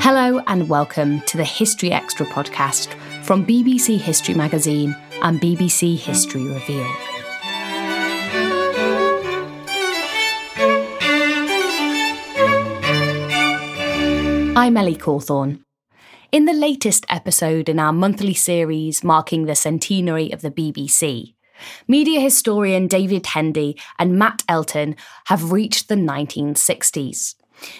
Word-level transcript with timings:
Hello, 0.00 0.40
and 0.46 0.68
welcome 0.68 1.20
to 1.22 1.36
the 1.36 1.44
History 1.44 1.90
Extra 1.92 2.26
podcast 2.26 2.94
from 3.24 3.44
BBC 3.44 3.98
History 3.98 4.34
Magazine 4.34 4.96
and 5.22 5.40
BBC 5.40 5.98
History 5.98 6.44
Revealed. 6.44 6.96
I'm 14.56 14.76
Ellie 14.76 14.96
Cawthorne. 14.96 15.60
In 16.32 16.46
the 16.46 16.54
latest 16.54 17.04
episode 17.10 17.68
in 17.68 17.78
our 17.78 17.92
monthly 17.92 18.32
series 18.32 19.04
marking 19.04 19.44
the 19.44 19.54
centenary 19.54 20.32
of 20.32 20.40
the 20.40 20.50
BBC, 20.50 21.34
media 21.86 22.20
historian 22.20 22.86
David 22.86 23.26
Hendy 23.26 23.78
and 23.98 24.18
Matt 24.18 24.42
Elton 24.48 24.96
have 25.26 25.52
reached 25.52 25.88
the 25.88 25.94
1960s, 25.94 27.34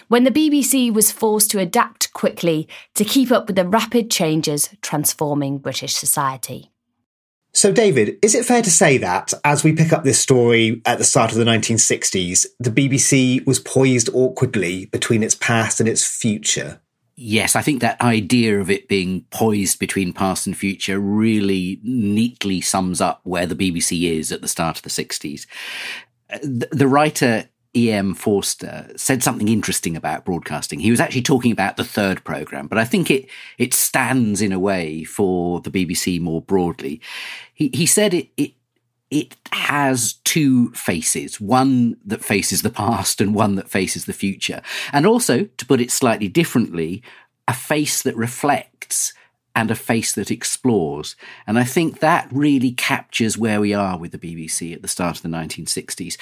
when 0.07 0.23
the 0.23 0.29
BBC 0.29 0.93
was 0.93 1.11
forced 1.11 1.49
to 1.49 1.57
adapt 1.57 2.13
quickly 2.13 2.67
to 2.93 3.03
keep 3.03 3.31
up 3.31 3.47
with 3.47 3.55
the 3.55 3.67
rapid 3.67 4.11
changes 4.11 4.69
transforming 4.83 5.57
British 5.57 5.95
society. 5.95 6.69
So, 7.53 7.71
David, 7.71 8.19
is 8.21 8.35
it 8.35 8.45
fair 8.45 8.61
to 8.61 8.69
say 8.69 8.99
that 8.99 9.33
as 9.43 9.63
we 9.63 9.73
pick 9.73 9.91
up 9.91 10.03
this 10.03 10.19
story 10.19 10.79
at 10.85 10.99
the 10.99 11.03
start 11.03 11.31
of 11.31 11.39
the 11.39 11.43
1960s, 11.43 12.45
the 12.59 12.69
BBC 12.69 13.43
was 13.47 13.57
poised 13.57 14.11
awkwardly 14.13 14.85
between 14.85 15.23
its 15.23 15.33
past 15.33 15.79
and 15.79 15.89
its 15.89 16.05
future? 16.05 16.82
Yes, 17.15 17.55
I 17.55 17.61
think 17.61 17.81
that 17.81 18.01
idea 18.01 18.59
of 18.59 18.71
it 18.71 18.87
being 18.87 19.25
poised 19.29 19.77
between 19.77 20.13
past 20.13 20.47
and 20.47 20.57
future 20.57 20.99
really 20.99 21.79
neatly 21.83 22.59
sums 22.59 23.01
up 23.01 23.21
where 23.23 23.45
the 23.45 23.55
BBC 23.55 24.11
is 24.11 24.31
at 24.31 24.41
the 24.41 24.47
start 24.47 24.77
of 24.77 24.83
the 24.83 24.89
60s. 24.89 25.45
Uh, 26.31 26.39
the 26.71 26.87
writer 26.87 27.49
E.M. 27.75 28.13
Forster 28.13 28.91
said 28.95 29.23
something 29.23 29.47
interesting 29.47 29.95
about 29.95 30.25
broadcasting. 30.25 30.79
He 30.79 30.91
was 30.91 30.99
actually 30.99 31.23
talking 31.23 31.51
about 31.51 31.77
the 31.77 31.83
third 31.83 32.23
program, 32.23 32.67
but 32.67 32.77
I 32.77 32.85
think 32.85 33.09
it 33.09 33.27
it 33.57 33.73
stands 33.73 34.41
in 34.41 34.51
a 34.51 34.59
way 34.59 35.03
for 35.03 35.59
the 35.61 35.71
BBC 35.71 36.21
more 36.21 36.41
broadly. 36.41 37.01
He 37.53 37.71
he 37.73 37.87
said 37.87 38.13
it, 38.13 38.29
it 38.37 38.53
it 39.13 39.35
has 39.51 40.13
two 40.23 40.71
faces, 40.71 41.39
one 41.39 41.97
that 42.03 42.25
faces 42.25 42.63
the 42.63 42.71
past 42.71 43.21
and 43.21 43.35
one 43.35 43.53
that 43.55 43.69
faces 43.69 44.05
the 44.05 44.13
future. 44.13 44.63
And 44.91 45.05
also, 45.05 45.43
to 45.43 45.65
put 45.67 45.79
it 45.79 45.91
slightly 45.91 46.27
differently, 46.27 47.03
a 47.47 47.53
face 47.53 48.01
that 48.01 48.15
reflects 48.15 49.13
and 49.55 49.69
a 49.69 49.75
face 49.75 50.13
that 50.13 50.31
explores. 50.31 51.15
And 51.45 51.59
I 51.59 51.63
think 51.63 51.99
that 51.99 52.27
really 52.31 52.71
captures 52.71 53.37
where 53.37 53.61
we 53.61 53.71
are 53.71 53.99
with 53.99 54.13
the 54.13 54.17
BBC 54.17 54.73
at 54.73 54.81
the 54.81 54.87
start 54.87 55.17
of 55.17 55.21
the 55.21 55.29
1960s. 55.29 56.17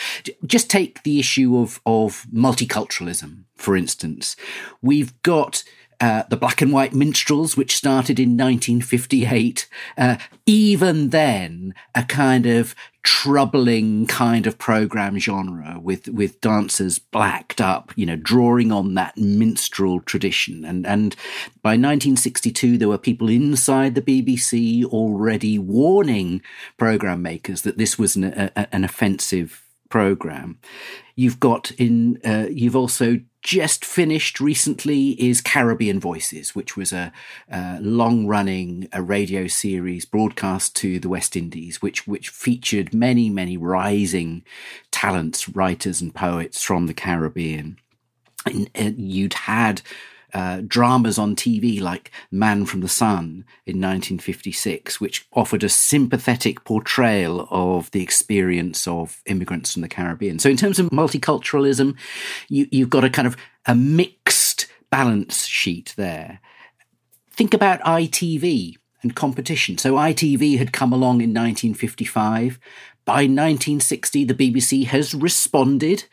Just 0.46 0.70
take 0.70 1.04
the 1.04 1.18
issue 1.18 1.58
of, 1.58 1.80
of 1.86 2.26
multiculturalism, 2.34 3.44
for 3.56 3.78
instance. 3.78 4.36
We've 4.82 5.14
got 5.24 5.64
uh, 6.02 6.24
the 6.30 6.36
black 6.38 6.62
and 6.62 6.74
white 6.74 6.94
minstrels, 6.94 7.56
which 7.56 7.76
started 7.76 8.20
in 8.20 8.30
1958, 8.30 9.70
uh, 10.00 10.18
even 10.48 11.10
then 11.10 11.76
a 11.94 12.04
kind 12.04 12.48
of 12.48 12.74
troubling 13.04 14.06
kind 14.06 14.46
of 14.46 14.58
program 14.58 15.18
genre 15.18 15.80
with 15.82 16.08
with 16.10 16.42
dancers 16.42 16.98
blacked 16.98 17.62
up, 17.62 17.92
you 17.96 18.06
know, 18.06 18.16
drawing 18.16 18.72
on 18.72 18.96
that 18.96 19.16
minstrel 19.16 20.00
tradition. 20.02 20.66
And 20.66 20.88
and 20.88 21.16
by 21.62 21.72
1962, 21.72 22.80
there 22.80 22.90
were 22.90 22.98
people 22.98 23.30
inside 23.30 23.94
the 23.94 24.02
BBC 24.02 24.84
already 24.84 25.60
warning 25.60 26.42
program 26.78 27.22
makers 27.22 27.62
that 27.62 27.78
this 27.78 28.00
was 28.00 28.16
an, 28.16 28.24
a, 28.24 28.68
an 28.76 28.84
offensive 28.84 29.71
program. 29.92 30.58
You've 31.16 31.40
got 31.40 31.70
in, 31.72 32.20
uh, 32.26 32.48
you've 32.50 32.76
also 32.76 33.20
just 33.44 33.84
finished 33.86 34.40
recently 34.40 35.12
is 35.22 35.42
Caribbean 35.42 36.00
Voices, 36.00 36.56
which 36.56 36.78
was 36.78 36.92
a, 36.92 37.12
a 37.50 37.80
long 37.82 38.28
running 38.28 38.88
radio 38.98 39.48
series 39.48 40.06
broadcast 40.06 40.76
to 40.78 41.00
the 41.00 41.10
West 41.10 41.36
Indies, 41.36 41.82
which, 41.82 42.08
which 42.08 42.30
featured 42.30 42.94
many, 42.94 43.30
many 43.30 43.58
rising 43.58 44.44
talents, 44.92 45.50
writers 45.50 46.02
and 46.02 46.14
poets 46.14 46.64
from 46.64 46.88
the 46.88 46.94
Caribbean. 46.94 47.78
And 48.74 48.98
you'd 48.98 49.34
had 49.34 49.82
uh, 50.34 50.62
dramas 50.66 51.18
on 51.18 51.36
TV 51.36 51.82
like 51.82 52.12
Man 52.32 52.66
from 52.66 52.82
the 52.82 52.88
Sun 52.88 53.46
in 53.66 53.78
1956, 53.78 55.00
which 55.02 55.28
offered 55.34 55.64
a 55.64 55.70
sympathetic 55.70 56.64
portrayal 56.64 57.48
of 57.50 57.92
the 57.92 58.02
experience 58.02 58.88
of 58.88 59.22
immigrants 59.26 59.74
from 59.74 59.82
the 59.82 59.90
Caribbean. 59.90 60.40
So, 60.40 60.50
in 60.50 60.58
terms 60.58 60.80
of 60.80 60.90
multiculturalism, 60.90 61.98
you, 62.50 62.68
you've 62.72 62.90
got 62.90 63.04
a 63.04 63.10
kind 63.10 63.28
of 63.28 63.38
a 63.66 63.76
mixed 63.76 64.68
balance 64.90 65.46
sheet 65.46 65.94
there. 65.98 66.40
Think 67.32 67.54
about 67.54 67.82
ITV 67.82 68.76
and 69.02 69.16
competition. 69.16 69.78
So 69.78 69.94
ITV 69.94 70.58
had 70.58 70.74
come 70.74 70.94
along 70.94 71.22
in 71.22 71.30
1955. 71.34 72.60
By 73.04 73.24
1960, 73.24 74.26
the 74.26 74.34
BBC 74.36 74.86
has 74.86 75.16
responded 75.16 76.06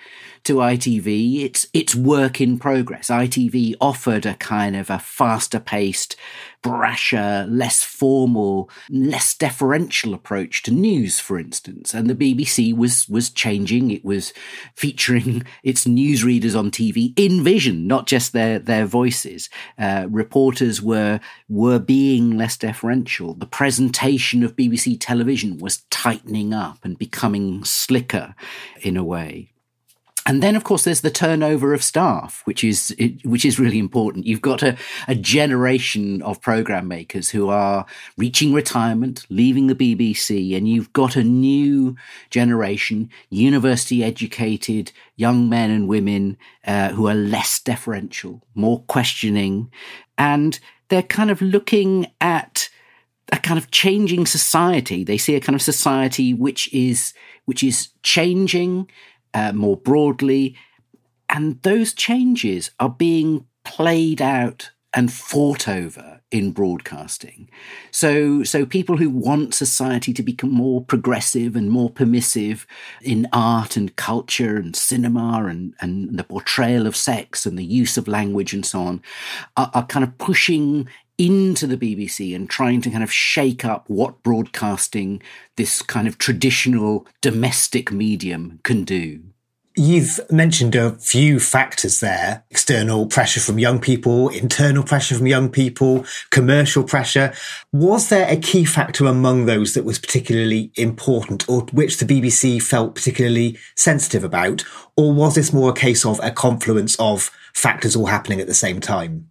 to 0.44 0.56
ITV. 0.56 1.42
It's, 1.44 1.66
it's 1.72 1.94
work 1.94 2.40
in 2.40 2.58
progress. 2.58 3.08
ITV 3.08 3.74
offered 3.80 4.26
a 4.26 4.34
kind 4.34 4.76
of 4.76 4.90
a 4.90 4.98
faster 4.98 5.60
paced, 5.60 6.16
brasher, 6.62 7.46
less 7.48 7.82
formal, 7.82 8.68
less 8.90 9.34
deferential 9.34 10.14
approach 10.14 10.62
to 10.64 10.70
news, 10.70 11.20
for 11.20 11.38
instance. 11.38 11.94
And 11.94 12.10
the 12.10 12.14
BBC 12.14 12.76
was, 12.76 13.08
was 13.08 13.30
changing. 13.30 13.90
It 13.90 14.04
was 14.04 14.32
featuring 14.74 15.44
its 15.62 15.84
newsreaders 15.84 16.58
on 16.58 16.70
TV 16.70 17.12
in 17.16 17.44
vision, 17.44 17.86
not 17.86 18.06
just 18.06 18.32
their, 18.32 18.58
their 18.58 18.86
voices. 18.86 19.48
Uh, 19.78 20.06
reporters 20.10 20.82
were, 20.82 21.20
were 21.48 21.78
being 21.78 22.36
less 22.36 22.56
deferential. 22.56 23.34
The 23.34 23.46
presentation 23.46 24.42
of 24.42 24.56
BBC 24.56 24.96
television 25.00 25.58
was 25.58 25.82
tightening 25.90 26.52
up 26.52 26.78
and 26.84 26.98
becoming 26.98 27.64
slicker 27.64 28.34
in 28.82 28.96
a 28.96 29.04
way. 29.04 29.52
And 30.28 30.42
then, 30.42 30.56
of 30.56 30.62
course, 30.62 30.84
there's 30.84 31.00
the 31.00 31.10
turnover 31.10 31.72
of 31.72 31.82
staff, 31.82 32.42
which 32.44 32.62
is 32.62 32.94
which 33.24 33.46
is 33.46 33.58
really 33.58 33.78
important. 33.78 34.26
You've 34.26 34.42
got 34.42 34.62
a, 34.62 34.76
a 35.08 35.14
generation 35.14 36.20
of 36.20 36.42
program 36.42 36.86
makers 36.86 37.30
who 37.30 37.48
are 37.48 37.86
reaching 38.18 38.52
retirement, 38.52 39.24
leaving 39.30 39.68
the 39.68 39.74
BBC, 39.74 40.54
and 40.54 40.68
you've 40.68 40.92
got 40.92 41.16
a 41.16 41.24
new 41.24 41.96
generation, 42.28 43.08
university 43.30 44.04
educated 44.04 44.92
young 45.16 45.48
men 45.48 45.70
and 45.70 45.88
women 45.88 46.36
uh, 46.66 46.90
who 46.90 47.08
are 47.08 47.14
less 47.14 47.58
deferential, 47.58 48.42
more 48.54 48.82
questioning, 48.82 49.70
and 50.18 50.60
they're 50.88 51.02
kind 51.02 51.30
of 51.30 51.40
looking 51.40 52.06
at 52.20 52.68
a 53.32 53.38
kind 53.38 53.58
of 53.58 53.70
changing 53.70 54.26
society. 54.26 55.04
They 55.04 55.16
see 55.16 55.36
a 55.36 55.40
kind 55.40 55.56
of 55.56 55.62
society 55.62 56.34
which 56.34 56.70
is 56.74 57.14
which 57.46 57.62
is 57.62 57.88
changing 58.02 58.90
uh, 59.38 59.52
more 59.52 59.76
broadly. 59.76 60.56
And 61.28 61.62
those 61.62 61.92
changes 61.92 62.70
are 62.80 62.88
being 62.90 63.46
played 63.64 64.20
out 64.20 64.70
and 64.94 65.12
fought 65.12 65.68
over 65.68 66.20
in 66.30 66.52
broadcasting. 66.52 67.50
So, 67.90 68.42
so 68.42 68.64
people 68.64 68.96
who 68.96 69.10
want 69.10 69.54
society 69.54 70.12
to 70.14 70.22
become 70.22 70.50
more 70.50 70.82
progressive 70.82 71.56
and 71.56 71.70
more 71.70 71.90
permissive 71.90 72.66
in 73.02 73.28
art 73.32 73.76
and 73.76 73.94
culture 73.96 74.56
and 74.56 74.74
cinema 74.74 75.44
and, 75.46 75.74
and 75.80 76.18
the 76.18 76.24
portrayal 76.24 76.86
of 76.86 76.96
sex 76.96 77.44
and 77.44 77.58
the 77.58 77.64
use 77.64 77.96
of 77.96 78.08
language 78.08 78.54
and 78.54 78.64
so 78.64 78.80
on 78.80 79.02
are, 79.56 79.70
are 79.74 79.86
kind 79.86 80.04
of 80.04 80.16
pushing 80.18 80.88
into 81.18 81.66
the 81.66 81.76
BBC 81.76 82.34
and 82.34 82.48
trying 82.48 82.80
to 82.80 82.90
kind 82.90 83.02
of 83.02 83.12
shake 83.12 83.64
up 83.64 83.90
what 83.90 84.22
broadcasting, 84.22 85.20
this 85.56 85.82
kind 85.82 86.06
of 86.06 86.16
traditional 86.16 87.06
domestic 87.20 87.90
medium, 87.90 88.60
can 88.62 88.84
do. 88.84 89.20
You've 89.80 90.18
mentioned 90.28 90.74
a 90.74 90.90
few 90.94 91.38
factors 91.38 92.00
there 92.00 92.42
external 92.50 93.06
pressure 93.06 93.38
from 93.38 93.60
young 93.60 93.78
people, 93.78 94.28
internal 94.28 94.82
pressure 94.82 95.14
from 95.14 95.28
young 95.28 95.48
people, 95.50 96.04
commercial 96.30 96.82
pressure. 96.82 97.32
Was 97.72 98.08
there 98.08 98.28
a 98.28 98.36
key 98.36 98.64
factor 98.64 99.06
among 99.06 99.46
those 99.46 99.74
that 99.74 99.84
was 99.84 100.00
particularly 100.00 100.72
important 100.74 101.48
or 101.48 101.60
which 101.72 101.98
the 101.98 102.06
BBC 102.06 102.60
felt 102.60 102.96
particularly 102.96 103.56
sensitive 103.76 104.24
about? 104.24 104.64
Or 104.96 105.12
was 105.12 105.36
this 105.36 105.52
more 105.52 105.70
a 105.70 105.74
case 105.74 106.04
of 106.04 106.18
a 106.24 106.32
confluence 106.32 106.96
of 106.98 107.30
factors 107.54 107.94
all 107.94 108.06
happening 108.06 108.40
at 108.40 108.48
the 108.48 108.54
same 108.54 108.80
time? 108.80 109.28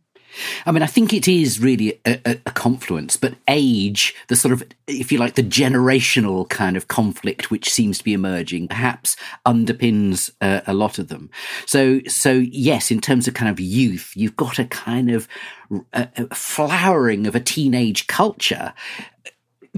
I 0.66 0.72
mean, 0.72 0.84
I 0.84 0.88
think 0.88 1.14
it 1.14 1.28
is 1.28 1.60
really 1.60 2.00
a, 2.06 2.20
a, 2.26 2.40
a, 2.46 2.52
confluence, 2.52 3.18
but 3.18 3.36
age, 3.48 4.16
the 4.28 4.36
sort 4.36 4.54
of, 4.54 4.64
if 4.88 5.12
you 5.12 5.18
like, 5.18 5.36
the 5.36 5.44
generational 5.44 6.48
kind 6.50 6.78
of 6.78 6.88
conflict 6.88 7.50
which 7.52 7.70
seems 7.70 7.98
to 7.98 8.04
be 8.04 8.14
emerging, 8.14 8.68
perhaps 8.68 9.16
underpins 9.46 10.32
uh, 10.42 10.62
a 10.68 10.74
lot 10.74 11.00
of 11.00 11.08
them. 11.08 11.30
So, 11.66 12.02
so 12.08 12.32
yes, 12.32 12.92
in 12.92 13.02
terms 13.02 13.28
of 13.28 13.34
kind 13.34 13.50
of 13.52 13.60
youth, 13.60 14.14
you've 14.16 14.36
got 14.36 14.60
a 14.60 14.66
kind 14.66 15.12
of 15.12 15.28
a, 15.94 16.08
a 16.16 16.36
flowering 16.36 17.28
of 17.28 17.36
a 17.36 17.40
teenage 17.40 18.08
culture 18.08 18.74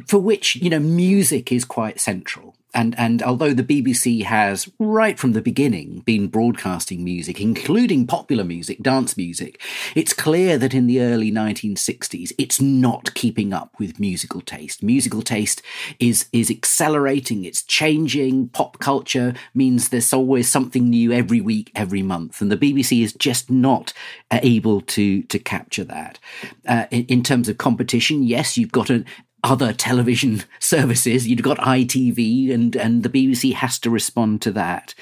for 0.07 0.19
which 0.19 0.55
you 0.55 0.69
know 0.69 0.79
music 0.79 1.51
is 1.51 1.65
quite 1.65 1.99
central 1.99 2.55
and 2.73 2.97
and 2.99 3.23
although 3.23 3.53
the 3.53 3.63
BBC 3.63 4.23
has 4.23 4.69
right 4.77 5.17
from 5.17 5.33
the 5.33 5.41
beginning 5.41 5.99
been 6.05 6.27
broadcasting 6.27 7.03
music, 7.03 7.41
including 7.41 8.05
popular 8.05 8.43
music, 8.43 8.81
dance 8.81 9.17
music, 9.17 9.61
it's 9.95 10.13
clear 10.13 10.57
that 10.57 10.73
in 10.73 10.85
the 10.85 11.01
early 11.01 11.31
1960s 11.31 12.31
it's 12.37 12.61
not 12.61 13.13
keeping 13.15 13.53
up 13.53 13.73
with 13.79 13.99
musical 13.99 14.41
taste. 14.41 14.83
Musical 14.83 15.21
taste 15.21 15.61
is 15.99 16.27
is 16.31 16.51
accelerating, 16.51 17.43
it's 17.43 17.63
changing. 17.63 18.49
Pop 18.49 18.79
culture 18.79 19.33
means 19.55 19.89
there's 19.89 20.13
always 20.13 20.47
something 20.47 20.89
new 20.89 21.11
every 21.11 21.41
week, 21.41 21.71
every 21.75 22.03
month, 22.03 22.39
and 22.39 22.51
the 22.51 22.57
BBC 22.57 23.03
is 23.03 23.13
just 23.13 23.49
not 23.49 23.93
able 24.31 24.81
to 24.81 25.23
to 25.23 25.39
capture 25.39 25.83
that. 25.85 26.19
Uh, 26.67 26.85
in, 26.91 27.05
in 27.05 27.23
terms 27.23 27.49
of 27.49 27.57
competition, 27.57 28.21
yes, 28.23 28.57
you've 28.57 28.71
got 28.71 28.91
a, 28.91 29.03
other 29.43 29.73
television 29.73 30.43
services. 30.59 31.27
You've 31.27 31.41
got 31.41 31.57
ITV, 31.57 32.53
and 32.53 32.75
and 32.75 33.03
the 33.03 33.09
BBC 33.09 33.53
has 33.53 33.79
to 33.79 33.89
respond 33.89 34.41
to 34.43 34.51
that. 34.51 34.93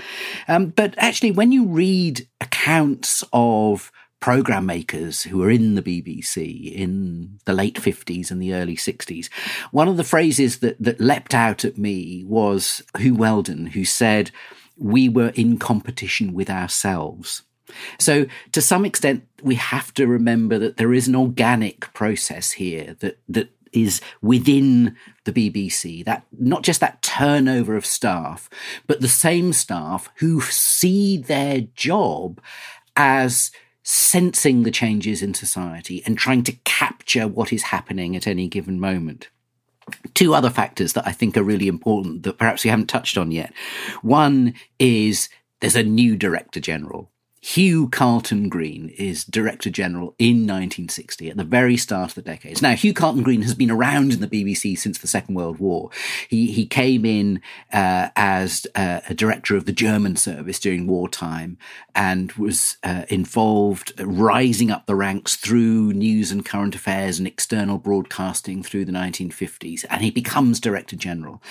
Um, 0.48 0.68
but 0.68 0.94
actually, 0.98 1.32
when 1.32 1.52
you 1.52 1.66
read 1.66 2.28
accounts 2.42 3.24
of 3.34 3.92
program 4.20 4.66
makers 4.66 5.24
who 5.24 5.38
were 5.38 5.50
in 5.52 5.76
the 5.76 5.82
BBC 5.82 6.74
in 6.74 7.40
the 7.46 7.54
late 7.54 7.76
50s 7.76 8.32
and 8.32 8.42
the 8.42 8.54
early 8.54 8.76
60s. 8.76 9.32
One 9.72 9.88
of 9.88 9.98
the 9.98 10.04
phrases 10.04 10.60
that, 10.60 10.76
that 10.82 11.00
leapt 11.00 11.34
out 11.34 11.64
at 11.64 11.78
me 11.78 12.24
was 12.28 12.84
Huw 12.96 13.16
Wheldon, 13.16 13.68
who 13.68 13.86
said, 13.86 14.32
We 14.76 15.08
were 15.08 15.30
in 15.36 15.58
competition 15.58 16.34
with 16.34 16.50
ourselves. 16.50 17.44
So, 18.00 18.26
to 18.54 18.62
some 18.62 18.86
extent, 18.86 19.28
we 19.44 19.56
have 19.56 19.94
to 19.96 20.08
remember 20.08 20.58
that 20.58 20.78
there 20.78 20.94
is 20.94 21.08
an 21.08 21.16
organic 21.16 21.94
process 21.94 22.54
here 22.54 22.96
that, 23.00 23.20
that 23.28 23.50
is 23.84 24.02
within 24.22 24.96
the 25.26 25.32
BBC, 25.32 26.04
that 26.06 26.26
not 26.38 26.64
just 26.64 26.80
that 26.80 27.02
turnover 27.02 27.76
of 27.76 27.86
staff, 27.86 28.50
but 28.88 29.02
the 29.02 29.08
same 29.08 29.54
staff 29.54 30.10
who 30.18 30.42
see 30.42 31.18
their 31.18 31.62
job 31.76 32.42
as 32.96 33.52
sensing 33.84 34.64
the 34.64 34.72
changes 34.72 35.22
in 35.22 35.34
society 35.34 36.04
and 36.06 36.18
trying 36.18 36.44
to 36.44 36.52
capture 36.66 37.28
what 37.28 37.54
is 37.54 37.64
happening 37.64 38.16
at 38.16 38.28
any 38.28 38.48
given 38.48 38.80
moment. 38.80 39.30
Two 40.14 40.34
other 40.34 40.50
factors 40.50 40.92
that 40.94 41.08
I 41.08 41.14
think 41.14 41.38
are 41.38 41.44
really 41.44 41.70
important 41.70 42.24
that 42.24 42.38
perhaps 42.38 42.66
we 42.66 42.70
haven't 42.70 42.90
touched 42.90 43.18
on 43.18 43.32
yet. 43.32 43.54
One 44.02 44.56
is 44.78 45.30
there's 45.62 45.78
a 45.78 45.84
new 45.84 46.18
director 46.18 46.60
general. 46.60 47.12
Hugh 47.40 47.88
Carleton 47.90 48.50
Greene 48.50 48.90
is 48.98 49.24
Director 49.24 49.70
General 49.70 50.16
in 50.18 50.48
1960 50.48 51.30
at 51.30 51.38
the 51.38 51.44
very 51.44 51.78
start 51.78 52.10
of 52.10 52.16
the 52.16 52.22
decades. 52.24 52.62
Now, 52.62 52.74
Hugh 52.74 52.94
Carleton 52.94 53.24
Greene 53.24 53.44
has 53.44 53.54
been 53.54 53.70
around 53.70 54.12
in 54.12 54.22
the 54.22 54.28
BBC 54.28 54.78
since 54.78 54.98
the 54.98 55.08
Second 55.08 55.36
World 55.36 55.60
War. 55.60 55.92
He, 56.28 56.52
he 56.52 56.66
came 56.66 57.06
in 57.06 57.42
uh, 57.72 58.10
as 58.16 58.66
uh, 58.76 59.02
a 59.08 59.14
director 59.14 59.56
of 59.56 59.66
the 59.66 59.72
German 59.72 60.16
service 60.16 60.60
during 60.60 60.88
wartime 60.88 61.58
and 61.94 62.32
was 62.34 62.78
uh, 62.84 63.04
involved 63.10 63.94
rising 64.00 64.72
up 64.72 64.88
the 64.88 64.96
ranks 64.96 65.36
through 65.36 65.94
news 65.94 66.32
and 66.32 66.46
current 66.46 66.76
affairs 66.76 67.20
and 67.20 67.28
external 67.28 67.78
broadcasting 67.78 68.64
through 68.64 68.86
the 68.86 68.92
1950s. 68.92 69.86
And 69.90 70.02
he 70.02 70.10
becomes 70.10 70.60
Director 70.60 70.96
General. 70.96 71.42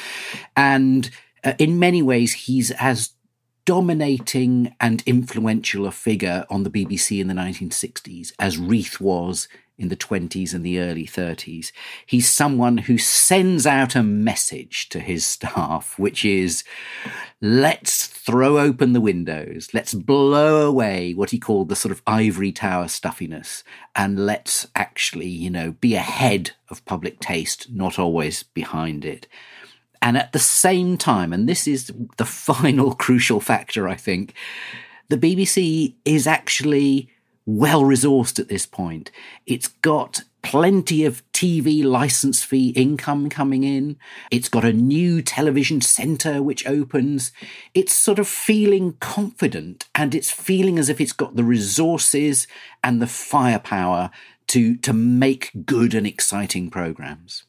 And 0.56 1.10
uh, 1.44 1.54
in 1.58 1.78
many 1.78 2.02
ways, 2.02 2.32
he's 2.32 2.72
as 2.72 3.10
dominating 3.66 4.74
and 4.80 5.02
influential 5.04 5.86
a 5.86 5.92
figure 5.92 6.46
on 6.48 6.62
the 6.62 6.70
BBC 6.70 7.20
in 7.20 7.26
the 7.26 7.34
1960s 7.34 8.32
as 8.38 8.56
Reith 8.56 9.00
was 9.00 9.48
in 9.78 9.88
the 9.88 9.96
20s 9.96 10.54
and 10.54 10.64
the 10.64 10.80
early 10.80 11.04
30s. 11.04 11.72
He's 12.06 12.28
someone 12.28 12.78
who 12.78 12.96
sends 12.96 13.66
out 13.66 13.94
a 13.94 14.02
message 14.02 14.88
to 14.90 15.00
his 15.00 15.26
staff, 15.26 15.98
which 15.98 16.24
is 16.24 16.64
let's 17.42 18.06
throw 18.06 18.58
open 18.58 18.92
the 18.92 19.00
windows, 19.00 19.68
let's 19.74 19.92
blow 19.92 20.66
away 20.66 21.12
what 21.12 21.30
he 21.30 21.38
called 21.38 21.68
the 21.68 21.76
sort 21.76 21.92
of 21.92 22.02
ivory 22.06 22.52
tower 22.52 22.88
stuffiness, 22.88 23.62
and 23.94 24.24
let's 24.24 24.66
actually, 24.74 25.28
you 25.28 25.50
know, 25.50 25.72
be 25.72 25.94
ahead 25.94 26.52
of 26.70 26.84
public 26.84 27.20
taste, 27.20 27.66
not 27.70 27.98
always 27.98 28.42
behind 28.44 29.04
it. 29.04 29.26
And 30.06 30.16
at 30.16 30.32
the 30.32 30.38
same 30.38 30.96
time, 30.96 31.32
and 31.32 31.48
this 31.48 31.66
is 31.66 31.92
the 32.16 32.24
final 32.24 32.94
crucial 32.94 33.40
factor, 33.40 33.88
I 33.88 33.96
think, 33.96 34.34
the 35.08 35.18
BBC 35.18 35.94
is 36.04 36.28
actually 36.28 37.10
well 37.44 37.82
resourced 37.82 38.38
at 38.38 38.46
this 38.46 38.66
point. 38.66 39.10
It's 39.46 39.66
got 39.66 40.22
plenty 40.42 41.04
of 41.04 41.24
TV 41.32 41.82
license 41.82 42.44
fee 42.44 42.68
income 42.68 43.28
coming 43.28 43.64
in. 43.64 43.96
It's 44.30 44.48
got 44.48 44.64
a 44.64 44.72
new 44.72 45.22
television 45.22 45.80
centre 45.80 46.40
which 46.40 46.64
opens. 46.68 47.32
It's 47.74 47.92
sort 47.92 48.20
of 48.20 48.28
feeling 48.28 48.92
confident 49.00 49.88
and 49.92 50.14
it's 50.14 50.30
feeling 50.30 50.78
as 50.78 50.88
if 50.88 51.00
it's 51.00 51.10
got 51.10 51.34
the 51.34 51.42
resources 51.42 52.46
and 52.84 53.02
the 53.02 53.08
firepower 53.08 54.12
to, 54.48 54.76
to 54.76 54.92
make 54.92 55.50
good 55.66 55.94
and 55.94 56.06
exciting 56.06 56.70
programs. 56.70 57.42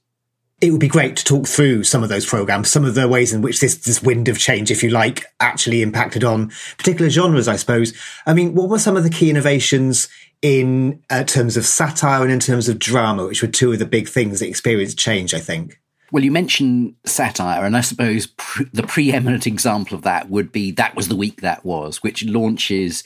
It 0.59 0.71
would 0.71 0.79
be 0.79 0.87
great 0.87 1.15
to 1.17 1.23
talk 1.23 1.47
through 1.47 1.83
some 1.83 2.01
of 2.01 2.09
those 2.09 2.25
programs, 2.25 2.69
some 2.69 2.83
of 2.83 2.95
the 2.95 3.07
ways 3.07 3.31
in 3.31 3.41
which 3.41 3.59
this, 3.59 3.75
this 3.75 4.01
wind 4.01 4.27
of 4.27 4.39
change, 4.39 4.71
if 4.71 4.81
you 4.81 4.89
like, 4.89 5.25
actually 5.39 5.83
impacted 5.83 6.23
on 6.23 6.51
particular 6.77 7.09
genres, 7.09 7.47
I 7.47 7.57
suppose. 7.57 7.93
I 8.25 8.33
mean, 8.33 8.55
what 8.55 8.69
were 8.69 8.79
some 8.79 8.97
of 8.97 9.03
the 9.03 9.09
key 9.09 9.29
innovations 9.29 10.07
in 10.41 11.03
uh, 11.11 11.23
terms 11.23 11.57
of 11.57 11.65
satire 11.65 12.23
and 12.23 12.31
in 12.31 12.39
terms 12.39 12.69
of 12.69 12.79
drama, 12.79 13.25
which 13.27 13.43
were 13.43 13.47
two 13.47 13.71
of 13.71 13.79
the 13.79 13.85
big 13.85 14.09
things 14.09 14.39
that 14.39 14.47
experienced 14.47 14.97
change, 14.97 15.35
I 15.35 15.39
think? 15.39 15.79
Well, 16.11 16.23
you 16.23 16.31
mentioned 16.31 16.95
satire, 17.05 17.65
and 17.65 17.75
I 17.75 17.81
suppose 17.81 18.27
pre- 18.27 18.69
the 18.71 18.83
preeminent 18.83 19.45
example 19.45 19.95
of 19.95 20.03
that 20.03 20.29
would 20.29 20.53
be 20.53 20.71
That 20.71 20.95
Was 20.95 21.09
the 21.09 21.17
Week 21.17 21.41
That 21.41 21.65
Was, 21.65 22.01
which 22.01 22.23
launches 22.23 23.03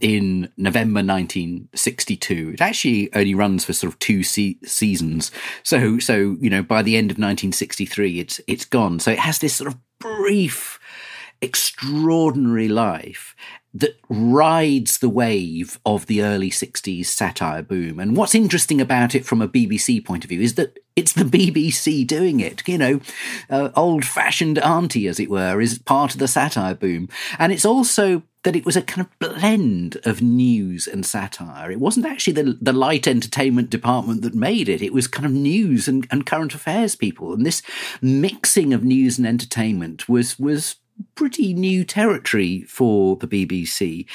in 0.00 0.50
November 0.56 0.98
1962. 0.98 2.52
It 2.54 2.60
actually 2.60 3.12
only 3.14 3.34
runs 3.34 3.64
for 3.64 3.72
sort 3.72 3.92
of 3.92 3.98
two 3.98 4.22
se- 4.22 4.58
seasons. 4.64 5.30
So, 5.62 5.98
so, 5.98 6.36
you 6.40 6.50
know, 6.50 6.62
by 6.62 6.82
the 6.82 6.96
end 6.96 7.10
of 7.10 7.16
1963, 7.16 8.20
it's, 8.20 8.40
it's 8.46 8.64
gone. 8.64 9.00
So 9.00 9.10
it 9.10 9.18
has 9.18 9.38
this 9.38 9.54
sort 9.54 9.68
of 9.68 9.78
brief, 9.98 10.78
extraordinary 11.40 12.68
life 12.68 13.34
that 13.74 13.98
rides 14.08 14.98
the 14.98 15.08
wave 15.08 15.78
of 15.84 16.06
the 16.06 16.22
early 16.22 16.50
60s 16.50 17.06
satire 17.06 17.62
boom. 17.62 18.00
And 18.00 18.16
what's 18.16 18.34
interesting 18.34 18.80
about 18.80 19.14
it 19.14 19.26
from 19.26 19.42
a 19.42 19.48
BBC 19.48 20.02
point 20.02 20.24
of 20.24 20.30
view 20.30 20.40
is 20.40 20.54
that 20.54 20.78
it's 20.94 21.12
the 21.12 21.24
BBC 21.24 22.06
doing 22.06 22.40
it. 22.40 22.66
You 22.66 22.78
know, 22.78 23.00
uh, 23.50 23.68
old 23.76 24.04
fashioned 24.06 24.58
auntie, 24.58 25.06
as 25.06 25.20
it 25.20 25.30
were, 25.30 25.60
is 25.60 25.78
part 25.78 26.14
of 26.14 26.20
the 26.20 26.28
satire 26.28 26.74
boom. 26.74 27.10
And 27.38 27.52
it's 27.52 27.66
also 27.66 28.22
that 28.46 28.54
it 28.54 28.64
was 28.64 28.76
a 28.76 28.82
kind 28.82 29.04
of 29.04 29.18
blend 29.18 29.96
of 30.04 30.22
news 30.22 30.86
and 30.86 31.04
satire. 31.04 31.68
It 31.68 31.80
wasn't 31.80 32.06
actually 32.06 32.34
the, 32.34 32.56
the 32.62 32.72
light 32.72 33.08
entertainment 33.08 33.70
department 33.70 34.22
that 34.22 34.36
made 34.36 34.68
it. 34.68 34.80
It 34.80 34.92
was 34.92 35.08
kind 35.08 35.26
of 35.26 35.32
news 35.32 35.88
and, 35.88 36.06
and 36.12 36.24
current 36.24 36.54
affairs 36.54 36.94
people. 36.94 37.32
And 37.32 37.44
this 37.44 37.60
mixing 38.00 38.72
of 38.72 38.84
news 38.84 39.18
and 39.18 39.26
entertainment 39.26 40.08
was, 40.08 40.38
was 40.38 40.76
pretty 41.16 41.54
new 41.54 41.84
territory 41.84 42.62
for 42.68 43.16
the 43.16 43.26
BBC, 43.26 44.06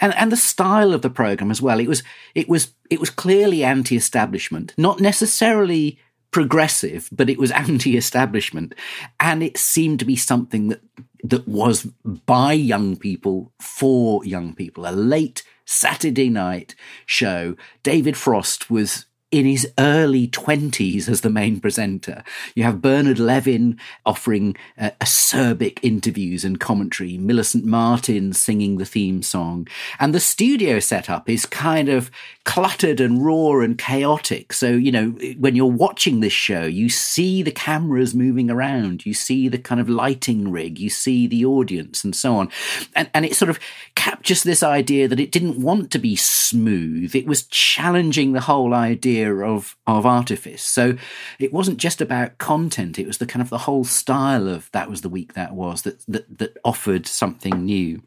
and 0.00 0.14
and 0.14 0.30
the 0.30 0.36
style 0.36 0.94
of 0.94 1.02
the 1.02 1.10
program 1.10 1.50
as 1.50 1.60
well. 1.60 1.80
It 1.80 1.88
was 1.88 2.04
it 2.36 2.48
was 2.48 2.72
it 2.88 3.00
was 3.00 3.10
clearly 3.10 3.64
anti-establishment, 3.64 4.74
not 4.78 5.00
necessarily 5.00 5.98
progressive, 6.30 7.08
but 7.12 7.28
it 7.28 7.38
was 7.38 7.50
anti-establishment, 7.66 8.74
and 9.18 9.42
it 9.42 9.58
seemed 9.58 9.98
to 9.98 10.04
be 10.04 10.16
something 10.16 10.68
that 10.68 10.80
that 11.22 11.46
was 11.46 11.84
by 12.04 12.52
young 12.52 12.96
people 12.96 13.52
for 13.60 14.24
young 14.24 14.54
people. 14.54 14.86
A 14.86 14.90
late 14.90 15.42
Saturday 15.64 16.28
night 16.28 16.74
show. 17.06 17.56
David 17.82 18.16
Frost 18.16 18.70
was 18.70 19.06
in 19.32 19.46
his 19.46 19.72
early 19.78 20.28
20s 20.28 21.08
as 21.08 21.22
the 21.22 21.30
main 21.30 21.58
presenter. 21.58 22.22
You 22.54 22.64
have 22.64 22.82
Bernard 22.82 23.18
Levin 23.18 23.80
offering 24.04 24.54
uh, 24.78 24.90
acerbic 25.00 25.78
interviews 25.82 26.44
and 26.44 26.60
commentary, 26.60 27.16
Millicent 27.16 27.64
Martin 27.64 28.34
singing 28.34 28.76
the 28.76 28.84
theme 28.84 29.22
song. 29.22 29.66
And 29.98 30.14
the 30.14 30.20
studio 30.20 30.78
setup 30.80 31.30
is 31.30 31.46
kind 31.46 31.88
of 31.88 32.10
cluttered 32.44 33.00
and 33.00 33.24
raw 33.24 33.60
and 33.60 33.78
chaotic. 33.78 34.52
So, 34.52 34.68
you 34.72 34.92
know, 34.92 35.10
when 35.38 35.56
you're 35.56 35.66
watching 35.66 36.20
this 36.20 36.32
show, 36.32 36.64
you 36.64 36.90
see 36.90 37.42
the 37.42 37.50
cameras 37.50 38.14
moving 38.14 38.50
around, 38.50 39.06
you 39.06 39.14
see 39.14 39.48
the 39.48 39.58
kind 39.58 39.80
of 39.80 39.88
lighting 39.88 40.50
rig, 40.50 40.78
you 40.78 40.90
see 40.90 41.26
the 41.26 41.46
audience 41.46 42.04
and 42.04 42.14
so 42.14 42.36
on. 42.36 42.50
And, 42.94 43.08
and 43.14 43.24
it 43.24 43.34
sort 43.34 43.48
of 43.48 43.58
captures 43.94 44.42
this 44.42 44.62
idea 44.62 45.08
that 45.08 45.20
it 45.20 45.32
didn't 45.32 45.62
want 45.62 45.90
to 45.92 45.98
be 45.98 46.16
smooth. 46.16 47.14
It 47.14 47.26
was 47.26 47.44
challenging 47.44 48.32
the 48.32 48.40
whole 48.40 48.74
idea 48.74 49.21
of 49.30 49.76
of 49.86 50.06
artifice. 50.06 50.62
So 50.62 50.96
it 51.38 51.52
wasn't 51.52 51.78
just 51.78 52.00
about 52.00 52.38
content; 52.38 52.98
it 52.98 53.06
was 53.06 53.18
the 53.18 53.26
kind 53.26 53.42
of 53.42 53.50
the 53.50 53.58
whole 53.58 53.84
style 53.84 54.48
of 54.48 54.70
that 54.72 54.90
was 54.90 55.02
the 55.02 55.08
week 55.08 55.34
that 55.34 55.54
was 55.54 55.82
that 55.82 56.04
that 56.08 56.38
that 56.38 56.56
offered 56.64 57.06
something 57.06 57.64
new. 57.64 58.02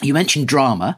You 0.00 0.14
mentioned 0.14 0.46
drama, 0.46 0.96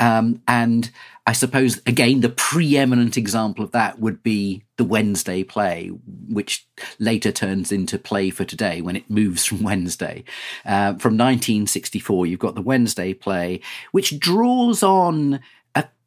um, 0.00 0.42
and 0.46 0.90
I 1.26 1.32
suppose 1.32 1.80
again 1.86 2.20
the 2.20 2.28
preeminent 2.28 3.16
example 3.16 3.64
of 3.64 3.72
that 3.72 3.98
would 3.98 4.22
be 4.22 4.64
the 4.76 4.84
Wednesday 4.84 5.42
play, 5.42 5.88
which 6.28 6.66
later 6.98 7.32
turns 7.32 7.72
into 7.72 7.98
Play 7.98 8.30
for 8.30 8.44
Today 8.44 8.80
when 8.80 8.96
it 8.96 9.08
moves 9.08 9.44
from 9.44 9.62
Wednesday. 9.70 10.24
Uh, 10.64 10.94
from 10.94 11.16
1964, 11.16 12.26
you've 12.26 12.38
got 12.40 12.54
the 12.54 12.62
Wednesday 12.62 13.14
play, 13.14 13.60
which 13.92 14.18
draws 14.18 14.82
on 14.82 15.40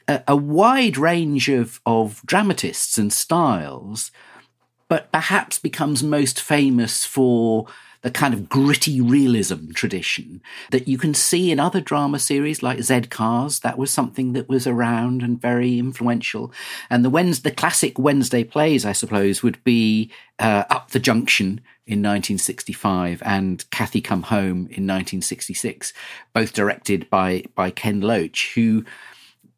a, 0.07 0.23
a 0.27 0.35
wide 0.35 0.97
range 0.97 1.49
of, 1.49 1.79
of 1.85 2.21
dramatists 2.25 2.97
and 2.97 3.11
styles, 3.11 4.11
but 4.87 5.11
perhaps 5.11 5.59
becomes 5.59 6.03
most 6.03 6.41
famous 6.41 7.05
for 7.05 7.67
the 8.01 8.11
kind 8.11 8.33
of 8.33 8.47
gritty 8.47 9.01
realism 9.01 9.71
tradition 9.71 10.41
that 10.71 10.87
you 10.87 10.97
can 10.97 11.13
see 11.13 11.51
in 11.51 11.59
other 11.59 11.81
drama 11.81 12.19
series 12.19 12.61
like 12.63 12.81
Z 12.81 13.01
Cars. 13.09 13.59
That 13.61 13.77
was 13.77 13.91
something 13.91 14.33
that 14.33 14.47
was 14.47 14.67
around 14.67 15.23
and 15.23 15.41
very 15.41 15.79
influential. 15.79 16.53
And 16.89 17.03
the 17.03 17.09
Wednesday, 17.09 17.49
the 17.49 17.55
classic 17.55 17.97
Wednesday 17.97 18.43
plays, 18.43 18.85
I 18.85 18.91
suppose, 18.91 19.43
would 19.43 19.61
be 19.63 20.11
uh, 20.39 20.63
Up 20.69 20.91
the 20.91 20.99
Junction 20.99 21.59
in 21.85 21.99
1965 21.99 23.23
and 23.25 23.69
Cathy 23.71 24.01
Come 24.01 24.23
Home 24.23 24.67
in 24.69 24.85
1966, 24.85 25.91
both 26.33 26.53
directed 26.53 27.09
by 27.09 27.43
by 27.55 27.71
Ken 27.71 27.99
Loach, 27.99 28.53
who 28.55 28.85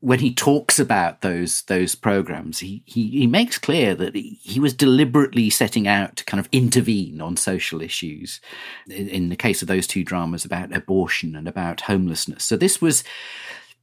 when 0.02 0.20
he 0.20 0.34
talks 0.34 0.80
about 0.80 1.22
those 1.22 1.64
those 1.64 1.96
programs, 1.96 2.60
he, 2.60 2.82
he, 2.86 3.10
he 3.10 3.28
makes 3.28 3.58
clear 3.58 3.94
that 3.96 4.16
he, 4.16 4.40
he, 4.42 4.60
was 4.60 4.74
deliberately 4.74 5.50
setting 5.50 5.88
out 5.88 6.16
to 6.16 6.24
kind 6.24 6.40
of 6.40 6.48
intervene 6.52 7.20
on 7.20 7.36
social 7.36 7.82
issues. 7.82 8.40
In, 8.88 9.10
in, 9.10 9.30
the 9.30 9.36
case 9.36 9.62
of 9.62 9.68
those 9.68 9.88
two 9.88 10.04
dramas 10.04 10.46
about 10.46 10.76
abortion 10.76 11.36
and 11.36 11.48
about 11.48 11.82
homelessness, 11.82 12.46
so 12.46 12.56
this 12.56 12.82
was 12.82 13.04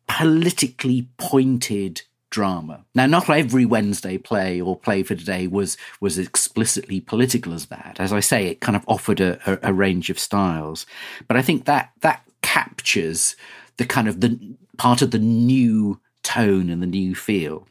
politically 0.06 1.08
pointed 1.18 2.02
drama. 2.30 2.84
Now, 2.94 3.06
not 3.06 3.28
every 3.28 3.64
Wednesday 3.64 4.18
play 4.18 4.60
or 4.60 4.78
play 4.78 5.02
for 5.02 5.14
today 5.14 5.46
was 5.46 5.76
was 6.00 6.18
explicitly 6.18 7.00
political 7.00 7.52
as 7.52 7.66
that. 7.66 7.96
As 7.98 8.12
I 8.12 8.20
say, 8.20 8.46
it 8.46 8.60
kind 8.60 8.76
of 8.76 8.84
offered 8.88 9.20
a, 9.20 9.38
a, 9.50 9.70
a 9.70 9.72
range 9.74 10.08
of 10.08 10.18
styles, 10.18 10.86
but 11.28 11.36
I 11.36 11.42
think 11.42 11.66
that 11.66 11.92
that 12.00 12.22
captures 12.40 13.36
the 13.76 13.84
kind 13.84 14.08
of 14.08 14.22
the 14.22 14.56
part 14.78 15.02
of 15.02 15.10
the 15.10 15.18
new 15.18 16.00
tone 16.26 16.68
and 16.68 16.82
the 16.82 16.86
new 16.86 17.14
feel. 17.14 17.66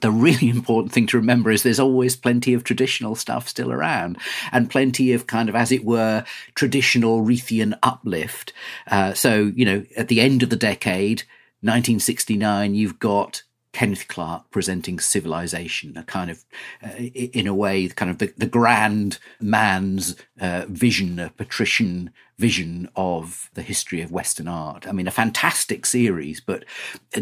The 0.00 0.10
really 0.10 0.48
important 0.58 0.92
thing 0.92 1.06
to 1.08 1.16
remember 1.16 1.50
is 1.50 1.62
there's 1.62 1.80
always 1.80 2.16
plenty 2.16 2.54
of 2.54 2.64
traditional 2.64 3.16
stuff 3.16 3.48
still 3.48 3.72
around 3.72 4.18
and 4.52 4.70
plenty 4.70 5.12
of 5.12 5.26
kind 5.26 5.48
of, 5.48 5.56
as 5.56 5.72
it 5.72 5.84
were, 5.84 6.24
traditional 6.54 7.22
Reithian 7.22 7.76
uplift. 7.82 8.52
Uh, 8.86 9.12
so, 9.12 9.52
you 9.54 9.64
know, 9.64 9.84
at 9.96 10.08
the 10.08 10.20
end 10.20 10.42
of 10.42 10.50
the 10.50 10.56
decade, 10.56 11.22
1969, 11.62 12.74
you've 12.74 12.98
got 12.98 13.42
Kenneth 13.72 14.08
Clark 14.08 14.50
presenting 14.50 14.98
civilization, 14.98 15.96
a 15.96 16.02
kind 16.02 16.30
of, 16.30 16.44
uh, 16.82 16.88
in 16.96 17.46
a 17.46 17.54
way, 17.54 17.88
kind 17.88 18.10
of 18.10 18.18
the, 18.18 18.32
the 18.36 18.46
grand 18.46 19.18
man's 19.40 20.16
uh, 20.40 20.64
vision, 20.68 21.18
a 21.18 21.30
patrician 21.30 22.10
vision 22.38 22.88
of 22.96 23.50
the 23.54 23.62
history 23.62 24.00
of 24.00 24.10
Western 24.10 24.48
art. 24.48 24.88
I 24.88 24.92
mean, 24.92 25.06
a 25.06 25.12
fantastic 25.12 25.86
series, 25.86 26.40
but 26.40 26.64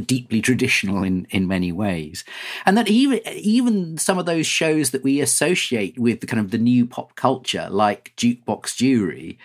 deeply 0.06 0.40
traditional 0.40 1.02
in, 1.02 1.26
in 1.30 1.48
many 1.48 1.72
ways. 1.72 2.24
And 2.64 2.78
that 2.78 2.88
even, 2.88 3.20
even 3.26 3.98
some 3.98 4.18
of 4.18 4.26
those 4.26 4.46
shows 4.46 4.90
that 4.92 5.02
we 5.02 5.20
associate 5.20 5.98
with 5.98 6.20
the 6.20 6.26
kind 6.26 6.40
of 6.40 6.50
the 6.50 6.58
new 6.58 6.86
pop 6.86 7.14
culture, 7.16 7.68
like 7.68 8.14
Jukebox 8.16 8.76
Jury, 8.76 9.38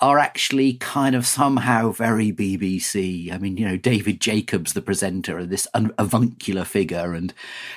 are 0.00 0.18
actually 0.18 0.74
kind 0.74 1.16
of 1.16 1.26
somehow 1.26 1.90
very 1.90 2.32
BBC. 2.32 3.32
I 3.32 3.38
mean, 3.38 3.56
you 3.56 3.66
know, 3.66 3.76
David 3.76 4.20
Jacobs, 4.20 4.72
the 4.72 4.82
presenter, 4.82 5.38
and 5.38 5.50
this 5.50 5.66
avuncular 5.74 6.64
figure, 6.64 7.14
and 7.14 7.34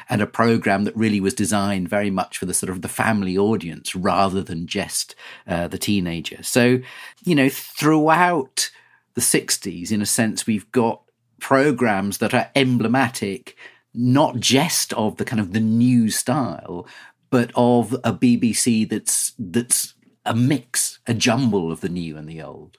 and 0.08 0.22
a 0.22 0.28
program 0.28 0.84
that 0.84 0.96
really 0.96 1.20
was 1.20 1.34
designed 1.34 1.90
very 1.90 2.12
much 2.12 2.38
for 2.38 2.46
the 2.46 2.54
sort 2.54 2.70
of 2.70 2.82
the 2.82 2.88
family 2.88 3.38
audience 3.38 3.96
rather 3.96 4.44
than 4.44 4.68
just 4.68 5.16
uh, 5.48 5.68
the 5.68 5.80
teenager. 5.80 6.44
So, 6.44 6.80
you 7.24 7.36
know, 7.36 7.50
throughout 7.50 8.70
the 9.16 9.22
'60s, 9.22 9.92
in 9.92 10.02
a 10.02 10.06
sense, 10.06 10.46
we've 10.46 10.72
got 10.72 11.02
programs 11.40 12.20
that 12.20 12.36
are 12.36 12.52
emblematic 12.56 13.56
not 13.94 14.40
just 14.40 14.94
of 14.94 15.18
the 15.18 15.26
kind 15.26 15.40
of 15.40 15.54
the 15.54 15.60
new 15.60 16.10
style, 16.10 16.88
but 17.30 17.52
of 17.56 17.94
a 18.04 18.14
BBC 18.14 18.88
that's 18.88 19.34
that's 19.40 19.96
a 20.26 20.36
mix, 20.36 21.00
a 21.08 21.14
jumble 21.14 21.72
of 21.72 21.82
the 21.82 21.90
new 21.90 22.18
and 22.18 22.28
the 22.28 22.42
old. 22.42 22.78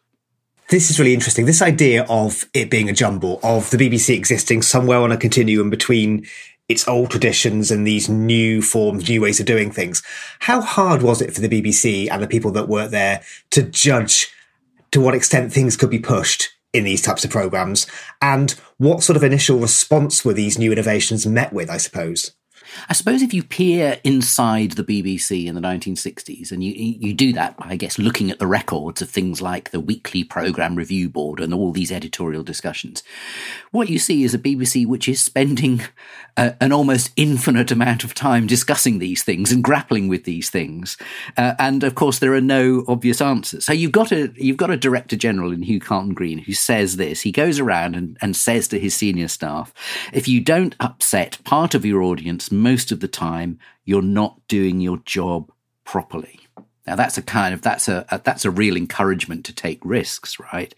This 0.69 0.91
is 0.91 0.99
really 0.99 1.13
interesting. 1.13 1.45
This 1.45 1.61
idea 1.61 2.07
of 2.09 2.47
it 2.55 2.71
being 2.71 2.89
a 2.89 2.95
jumble, 2.95 3.41
of 3.43 3.71
the 3.71 3.77
BBC 3.77 4.17
existing 4.17 4.63
somewhere 4.63 5.01
on 5.01 5.13
a 5.13 5.17
continuum 5.17 5.69
between 5.69 6.27
its 6.69 6.89
old 6.89 7.11
traditions 7.11 7.71
and 7.71 7.87
these 7.87 8.09
new 8.09 8.63
forms, 8.63 9.09
new 9.09 9.21
ways 9.21 9.41
of 9.41 9.47
doing 9.47 9.71
things. 9.71 10.03
How 10.41 10.61
hard 10.61 11.03
was 11.03 11.21
it 11.21 11.35
for 11.35 11.41
the 11.41 11.49
BBC 11.49 12.09
and 12.11 12.23
the 12.23 12.29
people 12.29 12.53
that 12.53 12.69
worked 12.69 12.93
there 12.93 13.23
to 13.51 13.63
judge 13.63 14.33
to 14.93 15.01
what 15.01 15.15
extent 15.15 15.53
things 15.53 15.77
could 15.77 15.91
be 15.91 15.99
pushed 15.99 16.49
in 16.73 16.85
these 16.85 17.03
types 17.03 17.25
of 17.25 17.31
programs? 17.31 17.87
And 18.23 18.53
what 18.79 19.03
sort 19.03 19.17
of 19.17 19.25
initial 19.25 19.59
response 19.59 20.25
were 20.25 20.33
these 20.33 20.59
new 20.59 20.73
innovations 20.73 21.27
met 21.27 21.53
with, 21.53 21.69
I 21.69 21.77
suppose? 21.77 22.33
I 22.89 22.93
suppose 22.93 23.23
if 23.23 23.35
you 23.35 23.43
peer 23.43 24.01
inside 24.05 24.73
the 24.73 24.85
BBC 24.85 25.47
in 25.47 25.55
the 25.55 25.61
1960s, 25.61 26.53
and 26.53 26.63
you, 26.63 26.73
you 26.73 27.15
do 27.15 27.33
that, 27.33 27.55
I 27.59 27.77
guess, 27.77 27.99
looking 27.99 28.31
at 28.31 28.39
the 28.39 28.47
records 28.47 29.03
of 29.03 29.11
things 29.11 29.41
like 29.41 29.71
the 29.71 29.81
weekly 29.81 30.25
programme 30.25 30.77
review 30.77 31.09
board 31.09 31.41
and 31.41 31.53
all 31.53 31.73
these 31.73 31.93
editorial 31.93 32.43
discussions, 32.43 33.03
what 33.71 33.89
you 33.89 33.99
see 33.99 34.25
is 34.25 34.35
a 34.35 34.39
BBC 34.39 34.87
which 34.87 35.09
is 35.09 35.21
spending 35.21 35.83
a, 36.37 36.55
an 36.61 36.73
almost 36.73 37.11
infinite 37.17 37.71
amount 37.71 38.05
of 38.05 38.15
time 38.15 38.47
discussing 38.47 38.99
these 38.99 39.23
things 39.23 39.53
and 39.53 39.65
grappling 39.65 40.09
with 40.09 40.25
these 40.25 40.51
things. 40.51 40.97
Uh, 41.37 41.55
and 41.59 41.85
of 41.85 41.95
course, 41.95 42.19
there 42.19 42.35
are 42.35 42.41
no 42.41 42.85
obvious 42.89 43.21
answers. 43.21 43.67
So 43.67 43.73
you've 43.73 43.93
got 43.93 44.13
a, 44.13 44.33
you've 44.37 44.57
got 44.57 44.71
a 44.71 44.77
director 44.77 45.17
general 45.17 45.53
in 45.53 45.63
Hugh 45.63 45.81
Carleton 45.81 46.15
Greene 46.15 46.39
who 46.39 46.53
says 46.53 46.97
this. 46.97 47.23
He 47.23 47.33
goes 47.33 47.59
around 47.59 47.97
and, 47.97 48.17
and 48.21 48.37
says 48.37 48.69
to 48.69 48.79
his 48.79 48.95
senior 48.95 49.29
staff, 49.29 49.73
if 50.13 50.29
you 50.29 50.41
don't 50.41 50.75
upset 50.81 51.39
part 51.45 51.75
of 51.75 51.85
your 51.85 52.03
audience 52.03 52.51
most 52.63 52.93
of 52.93 53.01
the 53.01 53.09
time, 53.09 53.59
you're 53.85 54.03
not 54.03 54.41
doing 54.49 54.81
your 54.81 54.99
job 54.99 55.51
properly. 55.85 56.41
Now 56.87 56.97
that's 56.97 57.17
a 57.17 57.23
kind 57.23 57.55
of 57.55 57.63
that's 57.63 57.89
a, 57.89 58.05
a, 58.11 58.21
that's 58.23 58.45
a 58.45 58.51
real 58.51 58.77
encouragement 58.77 59.45
to 59.45 59.55
take 59.55 59.79
risks, 59.85 60.39
right? 60.53 60.75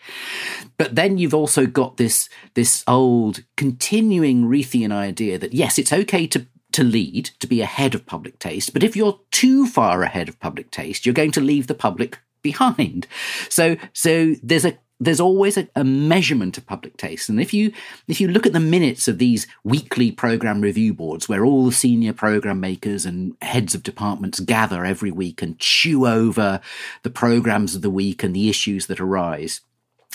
But 0.76 0.94
then 0.94 1.16
you've 1.16 1.34
also 1.34 1.66
got 1.66 1.96
this 1.96 2.28
this 2.54 2.84
old 2.86 3.42
continuing 3.56 4.44
Reithian 4.44 4.92
idea 4.92 5.38
that 5.38 5.54
yes, 5.54 5.78
it's 5.78 5.92
okay 5.92 6.26
to 6.28 6.46
to 6.72 6.82
lead, 6.82 7.30
to 7.38 7.46
be 7.46 7.60
ahead 7.60 7.94
of 7.94 8.04
public 8.04 8.38
taste, 8.38 8.72
but 8.72 8.82
if 8.82 8.96
you're 8.96 9.20
too 9.30 9.64
far 9.66 10.02
ahead 10.02 10.28
of 10.28 10.40
public 10.40 10.70
taste, 10.70 11.06
you're 11.06 11.14
going 11.14 11.30
to 11.30 11.40
leave 11.40 11.68
the 11.68 11.74
public 11.74 12.18
behind. 12.42 13.06
So 13.48 13.76
so 13.92 14.34
there's 14.42 14.66
a 14.66 14.76
there's 15.00 15.20
always 15.20 15.56
a, 15.56 15.68
a, 15.74 15.84
measurement 15.84 16.56
of 16.56 16.66
public 16.66 16.96
taste. 16.96 17.28
And 17.28 17.40
if 17.40 17.52
you 17.52 17.72
if 18.06 18.20
you 18.20 18.28
look 18.28 18.46
at 18.46 18.52
the 18.52 18.60
minutes 18.60 19.08
of 19.08 19.18
these 19.18 19.46
weekly 19.64 20.12
program 20.12 20.60
review 20.60 20.94
boards 20.94 21.28
where 21.28 21.44
all 21.44 21.66
the 21.66 21.72
senior 21.72 22.12
program 22.12 22.60
makers 22.60 23.04
and 23.04 23.36
heads 23.42 23.74
of 23.74 23.82
departments 23.82 24.40
gather 24.40 24.84
every 24.84 25.10
week 25.10 25.42
and 25.42 25.58
chew 25.58 26.06
over 26.06 26.60
the 27.02 27.10
programs 27.10 27.74
of 27.74 27.82
the 27.82 27.90
week 27.90 28.22
and 28.22 28.34
the 28.34 28.48
issues 28.48 28.86
that 28.86 29.00
arise, 29.00 29.60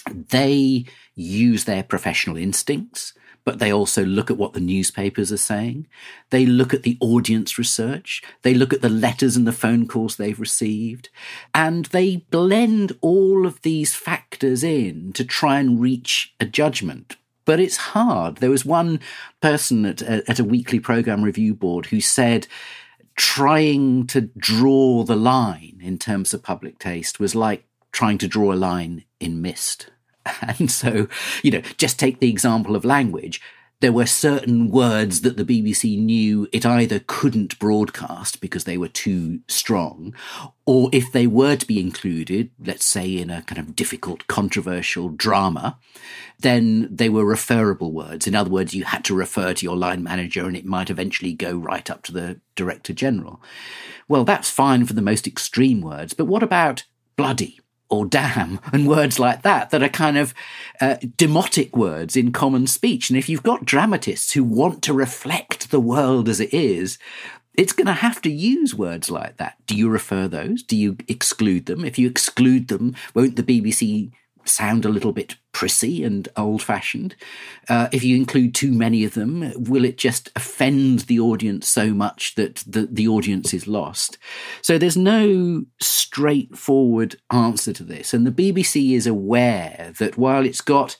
they 0.05 0.85
use 1.15 1.65
their 1.65 1.83
professional 1.83 2.37
instincts 2.37 3.13
but 3.49 3.57
they 3.57 3.73
also 3.73 4.05
look 4.05 4.29
at 4.29 4.37
what 4.37 4.53
the 4.53 4.59
newspapers 4.59 5.31
are 5.31 5.37
saying. 5.37 5.87
They 6.29 6.45
look 6.45 6.71
at 6.71 6.83
the 6.83 6.99
audience 6.99 7.57
research. 7.57 8.21
They 8.43 8.53
look 8.53 8.73
at 8.73 8.83
the 8.83 8.89
letters 8.89 9.35
and 9.35 9.47
the 9.47 9.51
phone 9.51 9.87
calls 9.87 10.15
they've 10.15 10.39
received. 10.39 11.09
And 11.51 11.85
they 11.85 12.17
blend 12.29 12.95
all 13.01 13.47
of 13.47 13.59
these 13.63 13.95
factors 13.95 14.18
in 14.43 15.13
to 15.13 15.23
try 15.23 15.59
and 15.59 15.79
reach 15.79 16.33
a 16.39 16.45
judgment. 16.45 17.17
But 17.45 17.59
it's 17.59 17.77
hard. 17.77 18.37
There 18.37 18.51
was 18.51 18.65
one 18.65 18.99
person 19.41 19.85
at 19.85 20.01
a, 20.01 20.23
at 20.29 20.39
a 20.39 20.43
weekly 20.43 20.79
program 20.79 21.23
review 21.23 21.55
board 21.55 21.87
who 21.87 21.99
said, 21.99 22.47
trying 23.15 24.07
to 24.07 24.21
draw 24.37 25.03
the 25.03 25.15
line 25.15 25.77
in 25.83 25.97
terms 25.97 26.33
of 26.33 26.41
public 26.41 26.79
taste 26.79 27.19
was 27.19 27.35
like 27.35 27.65
trying 27.91 28.17
to 28.17 28.29
draw 28.29 28.53
a 28.53 28.55
line 28.55 29.03
in 29.19 29.41
mist. 29.41 29.89
And 30.41 30.69
so, 30.69 31.07
you 31.43 31.51
know, 31.51 31.61
just 31.77 31.97
take 31.97 32.19
the 32.19 32.29
example 32.29 32.75
of 32.75 32.85
language. 32.85 33.41
There 33.81 33.93
were 33.93 34.05
certain 34.05 34.69
words 34.69 35.21
that 35.21 35.37
the 35.37 35.45
BBC 35.45 35.97
knew 35.97 36.49
it 36.51 36.65
either 36.65 36.99
couldn't 37.07 37.57
broadcast 37.59 38.41
because 38.41 38.65
they 38.65 38.77
were 38.77 38.89
too 38.89 39.39
strong, 39.47 40.13
or 40.65 40.89
if 40.91 41.13
they 41.13 41.27
were 41.27 41.55
to 41.55 41.65
be 41.65 41.79
included, 41.79 42.51
let's 42.61 42.85
say 42.85 43.17
in 43.17 43.29
a 43.29 43.41
kind 43.43 43.57
of 43.57 43.77
difficult, 43.77 44.27
controversial 44.27 45.07
drama, 45.07 45.77
then 46.39 46.93
they 46.93 47.07
were 47.07 47.23
referable 47.23 47.93
words. 47.93 48.27
In 48.27 48.35
other 48.35 48.49
words, 48.49 48.73
you 48.73 48.83
had 48.83 49.05
to 49.05 49.15
refer 49.15 49.53
to 49.53 49.65
your 49.65 49.77
line 49.77 50.03
manager 50.03 50.45
and 50.45 50.57
it 50.57 50.65
might 50.65 50.89
eventually 50.89 51.31
go 51.31 51.55
right 51.55 51.89
up 51.89 52.03
to 52.03 52.11
the 52.11 52.41
Director 52.55 52.91
General. 52.91 53.41
Well, 54.09 54.25
that's 54.25 54.49
fine 54.49 54.85
for 54.85 54.93
the 54.93 55.01
most 55.01 55.25
extreme 55.25 55.79
words, 55.79 56.13
but 56.13 56.25
what 56.25 56.43
about 56.43 56.83
bloody? 57.15 57.59
Or 57.89 58.05
damn 58.05 58.59
and 58.71 58.87
words 58.87 59.19
like 59.19 59.41
that 59.41 59.71
that 59.71 59.83
are 59.83 59.89
kind 59.89 60.17
of 60.17 60.33
uh, 60.79 60.95
demotic 61.17 61.75
words 61.75 62.15
in 62.15 62.31
common 62.31 62.67
speech. 62.67 63.09
And 63.09 63.17
if 63.17 63.27
you've 63.27 63.43
got 63.43 63.65
dramatists 63.65 64.33
who 64.33 64.43
want 64.43 64.81
to 64.83 64.93
reflect 64.93 65.71
the 65.71 65.79
world 65.79 66.29
as 66.29 66.39
it 66.39 66.53
is, 66.53 66.97
it's 67.55 67.73
going 67.73 67.87
to 67.87 67.93
have 67.93 68.21
to 68.21 68.31
use 68.31 68.73
words 68.73 69.11
like 69.11 69.37
that. 69.37 69.55
Do 69.65 69.75
you 69.75 69.89
refer 69.89 70.27
those? 70.27 70.63
Do 70.63 70.77
you 70.77 70.97
exclude 71.07 71.65
them? 71.65 71.83
If 71.83 71.99
you 71.99 72.07
exclude 72.07 72.69
them, 72.69 72.95
won't 73.13 73.35
the 73.35 73.43
BBC 73.43 74.11
sound 74.45 74.85
a 74.85 74.89
little 74.89 75.11
bit 75.11 75.35
prissy 75.51 76.03
and 76.03 76.29
old 76.37 76.61
fashioned? 76.61 77.15
Uh, 77.67 77.89
if 77.91 78.03
you 78.03 78.15
include 78.15 78.55
too 78.55 78.71
many 78.71 79.03
of 79.03 79.13
them, 79.13 79.51
will 79.57 79.83
it 79.83 79.97
just 79.97 80.31
offend 80.35 81.01
the 81.01 81.19
audience 81.19 81.67
so 81.67 81.93
much 81.93 82.35
that 82.35 82.63
the, 82.65 82.87
the 82.89 83.07
audience 83.07 83.53
is 83.53 83.67
lost? 83.67 84.17
So 84.61 84.77
there's 84.77 84.97
no 84.97 85.65
straightforward 86.09 87.15
answer 87.31 87.71
to 87.71 87.83
this. 87.83 88.15
And 88.15 88.25
the 88.25 88.31
BBC 88.31 88.93
is 88.93 89.05
aware 89.05 89.93
that 89.99 90.17
while 90.17 90.43
it's 90.43 90.61
got 90.61 90.97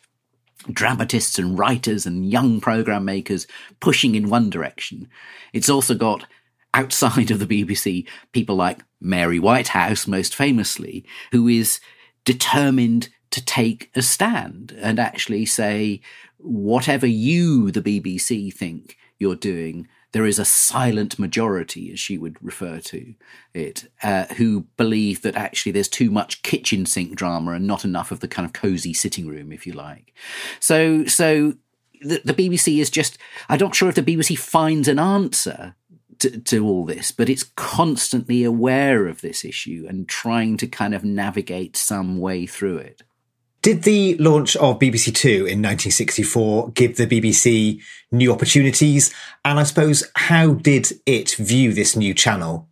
dramatists 0.72 1.39
and 1.39 1.58
writers 1.58 2.06
and 2.06 2.30
young 2.30 2.62
program 2.62 3.06
makers 3.06 3.48
pushing 3.80 4.13
in 4.13 4.30
one 4.30 4.52
direction, 4.52 5.10
it's 5.52 5.67
also 5.67 5.95
got 5.95 6.28
outside 6.76 7.32
of 7.32 7.39
the 7.39 7.48
BBC 7.48 8.08
people 8.34 8.56
like 8.56 8.84
Mary 9.02 9.39
Whitehouse, 9.39 10.06
most 10.06 10.36
famously, 10.36 11.04
who 11.32 11.48
is 11.48 11.80
determined 12.24 13.10
to 13.32 13.43
take 13.43 13.89
a 13.95 14.04
stand 14.04 14.78
and 14.80 15.00
actually 15.00 15.48
say, 15.48 16.02
whatever 16.38 17.08
you, 17.08 17.72
the 17.72 17.82
BBC, 17.82 18.54
think 18.54 18.95
you're 19.17 19.36
doing, 19.36 19.88
there 20.12 20.26
is 20.26 20.39
a 20.39 20.45
silent 20.45 21.19
majority, 21.19 21.91
as 21.91 22.00
she 22.00 22.17
would 22.17 22.38
refer 22.43 22.80
to 22.80 23.13
it, 23.54 23.91
uh, 24.02 24.26
who 24.38 24.62
believe 24.76 25.22
that 25.22 25.36
actually 25.36 25.72
there's 25.72 25.88
too 25.88 26.10
much 26.10 26.41
kitchen 26.41 26.86
sink 26.86 27.15
drama 27.15 27.52
and 27.52 27.67
not 27.67 27.86
enough 27.86 28.12
of 28.12 28.19
the 28.19 28.28
kind 28.28 28.45
of 28.45 28.54
cozy 28.54 28.93
sitting 28.93 29.28
room, 29.28 29.52
if 29.52 29.67
you 29.67 29.74
like. 29.74 30.13
So, 30.60 31.06
so 31.06 31.54
the, 32.02 32.22
the 32.26 32.34
BBC 32.34 32.80
is 32.80 32.89
just, 32.89 33.17
I'm 33.50 33.60
not 33.60 33.76
sure 33.76 33.89
if 33.89 33.95
the 33.95 34.02
BBC 34.02 34.38
finds 34.38 34.88
an 34.88 35.00
answer 35.00 35.76
to, 36.19 36.39
to, 36.39 36.65
all 36.65 36.86
this, 36.86 37.12
but 37.12 37.30
it's 37.30 37.43
constantly 37.56 38.43
aware 38.43 39.08
of 39.08 39.22
this 39.22 39.45
issue 39.45 39.86
and 39.88 40.08
trying 40.08 40.58
to 40.58 40.67
kind 40.67 40.93
of 40.93 41.04
navigate 41.04 41.78
some 41.78 42.19
way 42.19 42.45
through 42.45 42.78
it. 42.78 43.04
Did 43.62 43.84
the 43.84 44.15
launch 44.17 44.56
of 44.56 44.80
BBC 44.80 45.13
Two 45.13 45.45
in 45.45 45.62
1964 45.62 46.72
give 46.72 46.95
the 46.95 47.08
BBC 47.08 47.82
new 48.12 48.32
opportunities? 48.32 49.13
And 49.43 49.60
I 49.60 49.63
suppose, 49.63 50.04
how 50.15 50.54
did 50.54 50.93
it 51.06 51.32
view 51.32 51.74
this 51.74 51.95
new 51.95 52.13
channel? 52.13 52.69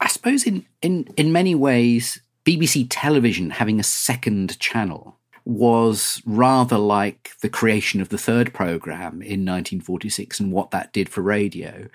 I 0.00 0.08
suppose 0.08 0.44
in, 0.44 0.64
in, 0.80 1.08
in 1.18 1.30
many 1.30 1.54
ways, 1.54 2.22
BBC 2.46 2.86
television 2.88 3.50
having 3.50 3.78
a 3.78 3.84
second 3.84 4.58
channel 4.58 5.18
was 5.44 6.22
rather 6.24 6.78
like 6.78 7.32
the 7.42 7.48
creation 7.48 8.00
of 8.00 8.08
the 8.08 8.18
third 8.18 8.54
programme 8.54 9.20
in 9.20 9.44
1946 9.44 10.40
and 10.40 10.52
what 10.52 10.70
that 10.70 10.92
did 10.92 11.08
for 11.08 11.20
radio, 11.20 11.88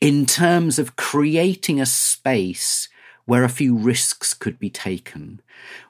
in 0.00 0.26
terms 0.26 0.78
of 0.78 0.96
creating 0.96 1.80
a 1.80 1.86
space 1.86 2.88
where 3.24 3.44
a 3.44 3.48
few 3.48 3.76
risks 3.76 4.34
could 4.34 4.58
be 4.58 4.70
taken 4.70 5.40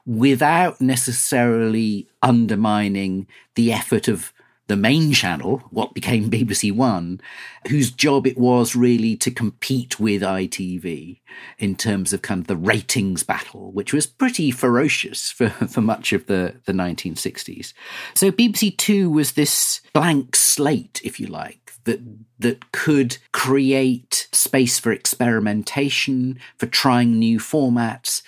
without 0.05 0.79
necessarily 0.79 2.07
undermining 2.21 3.27
the 3.55 3.71
effort 3.71 4.07
of 4.07 4.33
the 4.67 4.75
main 4.77 5.11
channel, 5.11 5.59
what 5.71 5.93
became 5.93 6.29
BBC 6.31 6.73
One, 6.73 7.19
whose 7.67 7.91
job 7.91 8.25
it 8.25 8.37
was 8.37 8.75
really 8.75 9.15
to 9.17 9.29
compete 9.29 9.99
with 9.99 10.21
ITV 10.21 11.19
in 11.59 11.75
terms 11.75 12.13
of 12.13 12.21
kind 12.21 12.41
of 12.41 12.47
the 12.47 12.55
ratings 12.55 13.23
battle, 13.23 13.71
which 13.71 13.93
was 13.93 14.07
pretty 14.07 14.51
ferocious 14.51 15.29
for, 15.29 15.49
for 15.69 15.81
much 15.81 16.13
of 16.13 16.27
the, 16.27 16.55
the 16.65 16.73
1960s. 16.73 17.73
So 18.13 18.31
BBC 18.31 18.77
Two 18.77 19.09
was 19.09 19.33
this 19.33 19.81
blank 19.93 20.35
slate, 20.35 21.01
if 21.03 21.19
you 21.19 21.27
like, 21.27 21.62
that 21.85 21.99
that 22.39 22.71
could 22.71 23.17
create 23.31 24.27
space 24.31 24.79
for 24.79 24.91
experimentation, 24.91 26.39
for 26.57 26.65
trying 26.65 27.17
new 27.17 27.39
formats. 27.39 28.21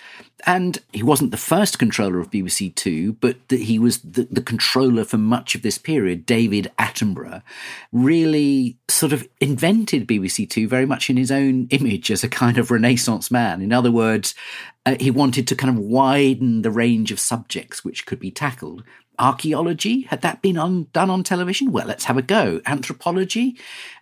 And 0.46 0.78
he 0.92 1.02
wasn't 1.02 1.32
the 1.32 1.36
first 1.36 1.78
controller 1.78 2.18
of 2.18 2.30
BBC 2.30 2.74
Two, 2.74 3.14
but 3.14 3.36
he 3.50 3.78
was 3.78 3.98
the, 3.98 4.28
the 4.30 4.42
controller 4.42 5.04
for 5.04 5.18
much 5.18 5.54
of 5.54 5.62
this 5.62 5.76
period. 5.76 6.24
David 6.24 6.70
Attenborough 6.78 7.42
really 7.92 8.78
sort 8.88 9.12
of 9.12 9.26
invented 9.40 10.06
BBC 10.06 10.48
Two 10.48 10.68
very 10.68 10.86
much 10.86 11.10
in 11.10 11.16
his 11.16 11.30
own 11.30 11.66
image 11.70 12.10
as 12.10 12.22
a 12.22 12.28
kind 12.28 12.58
of 12.58 12.70
Renaissance 12.70 13.30
man. 13.30 13.60
In 13.60 13.72
other 13.72 13.90
words, 13.90 14.34
uh, 14.84 14.96
he 15.00 15.10
wanted 15.10 15.48
to 15.48 15.56
kind 15.56 15.76
of 15.76 15.82
widen 15.82 16.62
the 16.62 16.70
range 16.70 17.10
of 17.10 17.18
subjects 17.18 17.84
which 17.84 18.06
could 18.06 18.20
be 18.20 18.30
tackled 18.30 18.84
archaeology 19.18 20.02
had 20.02 20.22
that 20.22 20.42
been 20.42 20.56
on, 20.56 20.86
done 20.92 21.10
on 21.10 21.22
television 21.22 21.72
well 21.72 21.86
let's 21.86 22.04
have 22.04 22.16
a 22.16 22.22
go 22.22 22.60
anthropology 22.66 23.56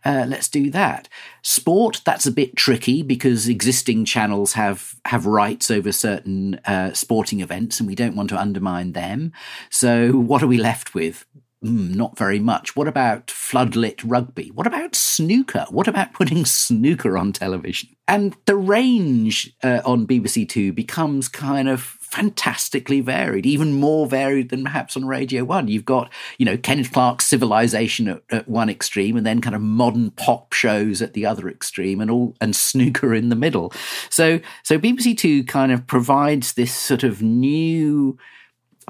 uh, 0.05 0.25
let's 0.29 0.49
do 0.49 0.71
that 0.71 1.09
sport 1.43 2.01
that's 2.05 2.27
a 2.27 2.33
bit 2.33 2.57
tricky 2.57 3.03
because 3.03 3.49
existing 3.49 4.05
channels 4.05 4.55
have 4.55 4.95
have 5.05 5.27
rights 5.27 5.71
over 5.71 5.93
certain 5.93 6.55
uh, 6.67 6.93
sporting 6.93 7.41
events 7.41 7.81
and 7.81 7.87
we 7.87 7.95
don't 7.95 8.17
want 8.17 8.29
to 8.29 8.39
undermine 8.39 8.93
them 8.93 9.33
so 9.71 10.13
what 10.13 10.43
are 10.43 10.49
we 10.49 10.59
left 10.59 10.95
with 10.95 11.25
mm, 11.65 11.95
not 11.95 12.17
very 12.19 12.39
much. 12.39 12.77
What 12.77 12.89
about 12.89 13.29
floodlit 13.29 14.03
rugby? 14.05 14.51
What 14.51 14.67
about 14.67 14.95
snooker? 14.95 15.67
What 15.71 15.89
about 15.89 16.13
putting 16.13 16.45
snooker 16.45 17.17
on 17.17 17.33
television? 17.33 17.91
And 18.07 18.37
the 18.47 18.57
range 18.57 19.55
uh, 19.63 19.81
on 19.85 20.07
BBC 20.07 20.49
Two 20.49 20.73
becomes 20.73 21.29
kind 21.29 21.69
of 21.69 21.99
fantastically 22.15 23.01
varied, 23.01 23.45
even 23.45 23.73
more 23.73 24.07
varied 24.07 24.51
than 24.51 24.63
perhaps 24.63 24.97
on 24.97 25.05
Radio 25.05 25.43
1. 25.43 25.67
You've 25.67 25.85
got, 25.85 26.13
you 26.39 26.47
know, 26.47 26.57
Kenneth 26.57 26.93
Clark's 26.93 27.27
Civilization 27.27 28.07
at, 28.07 28.23
at, 28.31 28.49
one 28.49 28.71
extreme 28.71 29.17
and 29.17 29.27
then 29.27 29.41
kind 29.41 29.57
of 29.57 29.61
modern 29.61 30.13
pop 30.13 30.53
shows 30.53 31.03
at 31.03 31.15
the 31.15 31.27
other 31.27 31.49
extreme 31.49 32.01
and 32.01 32.13
all 32.13 32.37
and 32.41 32.55
snooker 32.55 33.13
in 33.15 33.31
the 33.31 33.37
middle. 33.37 33.73
So 34.11 34.39
so 34.63 34.79
BBC 34.79 35.19
2 35.19 35.43
kind 35.45 35.73
of 35.73 35.89
provides 35.89 36.53
this 36.53 36.73
sort 36.73 37.03
of 37.03 37.21
new 37.21 38.17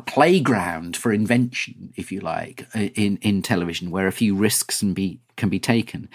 playground 0.06 0.94
for 0.94 1.10
invention, 1.10 1.94
if 1.96 2.12
you 2.12 2.20
like, 2.20 2.66
in, 2.74 3.16
in 3.22 3.40
television, 3.40 3.90
where 3.90 4.06
a 4.06 4.12
few 4.12 4.34
risks 4.34 4.80
can 4.80 4.92
be 4.92 5.20
can 5.36 5.48
be 5.48 5.58
taken. 5.58 6.08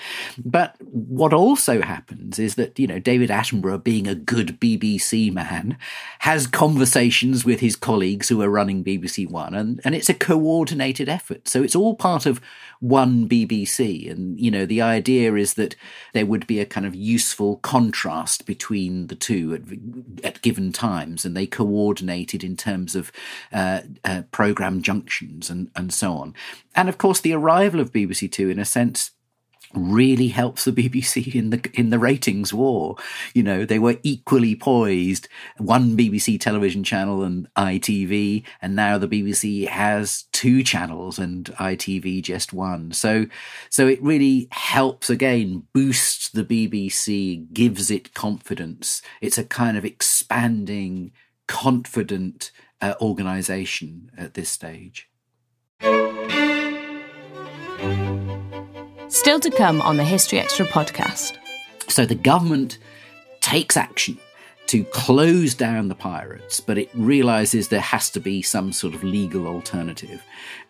But 0.43 0.75
what 0.79 1.33
also 1.33 1.81
happens 1.81 2.39
is 2.39 2.55
that, 2.55 2.79
you 2.79 2.87
know, 2.87 2.99
David 2.99 3.29
Attenborough, 3.29 3.83
being 3.83 4.07
a 4.07 4.15
good 4.15 4.59
BBC 4.59 5.31
man, 5.33 5.77
has 6.19 6.47
conversations 6.47 7.45
with 7.45 7.59
his 7.59 7.75
colleagues 7.75 8.29
who 8.29 8.41
are 8.41 8.49
running 8.49 8.83
BBC 8.83 9.29
One, 9.29 9.53
and, 9.53 9.81
and 9.83 9.95
it's 9.95 10.09
a 10.09 10.13
coordinated 10.13 11.09
effort. 11.09 11.47
So 11.47 11.63
it's 11.63 11.75
all 11.75 11.95
part 11.95 12.25
of 12.25 12.41
one 12.79 13.27
BBC. 13.27 14.09
And, 14.09 14.39
you 14.39 14.49
know, 14.49 14.65
the 14.65 14.81
idea 14.81 15.35
is 15.35 15.55
that 15.55 15.75
there 16.13 16.25
would 16.25 16.47
be 16.47 16.59
a 16.59 16.65
kind 16.65 16.85
of 16.85 16.95
useful 16.95 17.57
contrast 17.57 18.45
between 18.45 19.07
the 19.07 19.15
two 19.15 19.53
at, 19.53 20.25
at 20.25 20.41
given 20.41 20.71
times, 20.71 21.25
and 21.25 21.35
they 21.35 21.45
coordinated 21.45 22.43
in 22.43 22.55
terms 22.55 22.95
of 22.95 23.11
uh, 23.51 23.81
uh, 24.03 24.23
program 24.31 24.81
junctions 24.81 25.49
and, 25.49 25.69
and 25.75 25.93
so 25.93 26.13
on. 26.13 26.33
And 26.75 26.87
of 26.87 26.97
course, 26.97 27.19
the 27.19 27.33
arrival 27.33 27.79
of 27.79 27.91
BBC 27.91 28.31
Two, 28.31 28.49
in 28.49 28.59
a 28.59 28.65
sense, 28.65 29.08
really 29.73 30.29
helps 30.29 30.65
the 30.65 30.71
BBC 30.89 31.35
in 31.35 31.49
the 31.49 31.69
in 31.73 31.89
the 31.89 31.99
ratings 31.99 32.53
war. 32.53 32.95
You 33.33 33.43
know, 33.43 33.65
they 33.65 33.79
were 33.79 33.97
equally 34.03 34.55
poised, 34.55 35.27
one 35.57 35.97
BBC 35.97 36.39
television 36.39 36.83
channel 36.83 37.23
and 37.23 37.47
ITV, 37.55 38.43
and 38.61 38.75
now 38.75 38.97
the 38.97 39.07
BBC 39.07 39.67
has 39.67 40.25
two 40.31 40.63
channels 40.63 41.19
and 41.19 41.45
ITV 41.45 42.21
just 42.23 42.53
one. 42.53 42.91
So 42.91 43.25
so 43.69 43.87
it 43.87 44.01
really 44.01 44.47
helps 44.51 45.09
again 45.09 45.63
boost 45.73 46.33
the 46.33 46.43
BBC, 46.43 47.51
gives 47.53 47.91
it 47.91 48.13
confidence. 48.13 49.01
It's 49.21 49.37
a 49.37 49.43
kind 49.43 49.77
of 49.77 49.85
expanding, 49.85 51.11
confident 51.47 52.51
uh, 52.81 52.93
organization 53.01 54.11
at 54.17 54.33
this 54.33 54.49
stage. 54.49 55.08
Still 59.19 59.41
to 59.41 59.51
come 59.51 59.81
on 59.81 59.97
the 59.97 60.05
History 60.05 60.39
Extra 60.39 60.65
podcast. 60.65 61.35
So 61.89 62.05
the 62.05 62.15
government 62.15 62.77
takes 63.41 63.75
action 63.75 64.17
to 64.67 64.85
close 64.85 65.53
down 65.53 65.89
the 65.89 65.93
pirates, 65.93 66.61
but 66.61 66.77
it 66.77 66.89
realizes 66.93 67.67
there 67.67 67.81
has 67.81 68.09
to 68.11 68.21
be 68.21 68.41
some 68.41 68.71
sort 68.71 68.93
of 68.93 69.03
legal 69.03 69.45
alternative. 69.45 70.23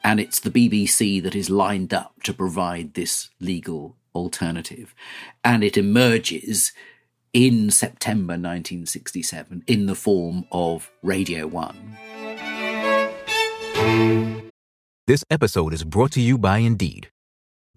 And 0.04 0.20
it's 0.20 0.40
the 0.40 0.50
BBC 0.50 1.22
that 1.22 1.36
is 1.36 1.52
lined 1.52 1.94
up 1.94 2.24
to 2.24 2.34
provide 2.34 2.96
this 2.96 3.30
legal 3.40 3.96
alternative. 4.16 4.96
And 5.44 5.64
it 5.64 5.78
emerges 5.78 6.72
in 7.34 7.70
September 7.70 8.34
1967 8.34 9.64
in 9.68 9.86
the 9.86 9.94
form 9.94 10.46
of 10.52 10.90
Radio 11.04 11.46
1. 11.46 11.98
This 15.06 15.24
episode 15.30 15.72
is 15.72 15.84
brought 15.84 16.12
to 16.14 16.22
you 16.22 16.40
by 16.40 16.58
Indeed. 16.58 17.12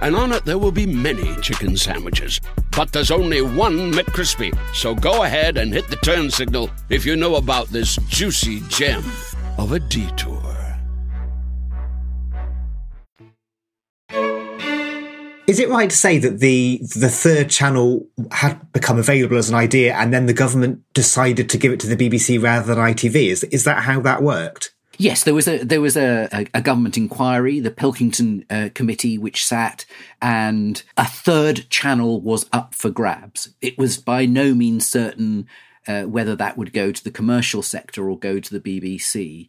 and 0.00 0.16
on 0.16 0.32
it 0.32 0.44
there 0.44 0.58
will 0.58 0.72
be 0.72 0.86
many 0.86 1.34
chicken 1.40 1.76
sandwiches. 1.76 2.40
But 2.76 2.92
there's 2.92 3.10
only 3.10 3.42
one 3.42 3.92
McCrispy. 3.92 4.56
So 4.74 4.94
go 4.94 5.24
ahead 5.24 5.56
and 5.56 5.72
hit 5.72 5.88
the 5.88 5.96
turn 5.96 6.30
signal 6.30 6.70
if 6.88 7.04
you 7.04 7.16
know 7.16 7.36
about 7.36 7.68
this 7.68 7.96
juicy 8.08 8.60
gem 8.68 9.04
of 9.58 9.72
a 9.72 9.80
detour. 9.80 10.50
Is 15.50 15.58
it 15.58 15.68
right 15.68 15.90
to 15.90 15.96
say 15.96 16.18
that 16.18 16.38
the 16.38 16.80
the 16.94 17.08
third 17.08 17.50
channel 17.50 18.06
had 18.30 18.72
become 18.72 19.00
available 19.00 19.36
as 19.36 19.48
an 19.48 19.56
idea, 19.56 19.94
and 19.94 20.12
then 20.14 20.26
the 20.26 20.32
government 20.32 20.82
decided 20.94 21.50
to 21.50 21.58
give 21.58 21.72
it 21.72 21.80
to 21.80 21.88
the 21.88 21.96
BBC 21.96 22.40
rather 22.40 22.72
than 22.72 22.78
ITV? 22.78 23.16
Is 23.30 23.42
is 23.42 23.64
that 23.64 23.82
how 23.82 24.00
that 24.02 24.22
worked? 24.22 24.72
Yes, 25.00 25.24
there 25.24 25.32
was 25.32 25.48
a 25.48 25.64
there 25.64 25.80
was 25.80 25.96
a, 25.96 26.28
a, 26.30 26.46
a 26.52 26.60
government 26.60 26.98
inquiry, 26.98 27.58
the 27.58 27.70
Pilkington 27.70 28.44
uh, 28.50 28.68
Committee, 28.74 29.16
which 29.16 29.46
sat, 29.46 29.86
and 30.20 30.82
a 30.98 31.06
third 31.06 31.70
channel 31.70 32.20
was 32.20 32.44
up 32.52 32.74
for 32.74 32.90
grabs. 32.90 33.48
It 33.62 33.78
was 33.78 33.96
by 33.96 34.26
no 34.26 34.52
means 34.52 34.86
certain 34.86 35.48
uh, 35.88 36.02
whether 36.02 36.36
that 36.36 36.58
would 36.58 36.74
go 36.74 36.92
to 36.92 37.02
the 37.02 37.10
commercial 37.10 37.62
sector 37.62 38.10
or 38.10 38.18
go 38.18 38.40
to 38.40 38.58
the 38.58 38.60
BBC, 38.60 39.48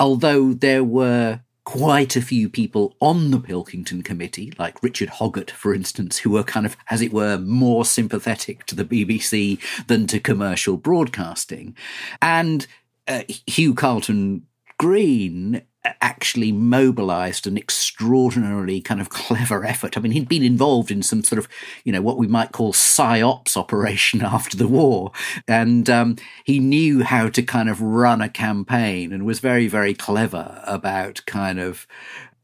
although 0.00 0.54
there 0.54 0.82
were 0.82 1.40
quite 1.64 2.16
a 2.16 2.22
few 2.22 2.48
people 2.48 2.96
on 2.98 3.32
the 3.32 3.40
Pilkington 3.40 4.00
Committee, 4.00 4.54
like 4.58 4.82
Richard 4.82 5.10
Hoggart, 5.10 5.50
for 5.50 5.74
instance, 5.74 6.16
who 6.16 6.30
were 6.30 6.42
kind 6.42 6.64
of, 6.64 6.74
as 6.88 7.02
it 7.02 7.12
were, 7.12 7.36
more 7.36 7.84
sympathetic 7.84 8.64
to 8.64 8.74
the 8.74 8.84
BBC 8.86 9.60
than 9.88 10.06
to 10.06 10.18
commercial 10.18 10.78
broadcasting. 10.78 11.76
And 12.22 12.66
uh, 13.06 13.24
Hugh 13.46 13.74
Carleton 13.74 14.46
Greene 14.78 15.62
actually 16.00 16.52
mobilized 16.52 17.46
an 17.46 17.56
extraordinarily 17.56 18.80
kind 18.80 19.00
of 19.00 19.08
clever 19.08 19.64
effort. 19.64 19.96
I 19.96 20.00
mean, 20.00 20.12
he'd 20.12 20.28
been 20.28 20.42
involved 20.42 20.90
in 20.90 21.02
some 21.02 21.22
sort 21.22 21.38
of, 21.38 21.48
you 21.84 21.92
know, 21.92 22.02
what 22.02 22.18
we 22.18 22.26
might 22.26 22.52
call 22.52 22.72
psyops 22.72 23.56
operation 23.56 24.22
after 24.24 24.56
the 24.56 24.68
war. 24.68 25.12
And 25.46 25.88
um, 25.88 26.16
he 26.44 26.58
knew 26.58 27.02
how 27.02 27.28
to 27.28 27.42
kind 27.42 27.68
of 27.68 27.80
run 27.80 28.20
a 28.20 28.28
campaign 28.28 29.12
and 29.12 29.24
was 29.24 29.40
very, 29.40 29.68
very 29.68 29.94
clever 29.94 30.60
about 30.64 31.22
kind 31.26 31.58
of 31.58 31.86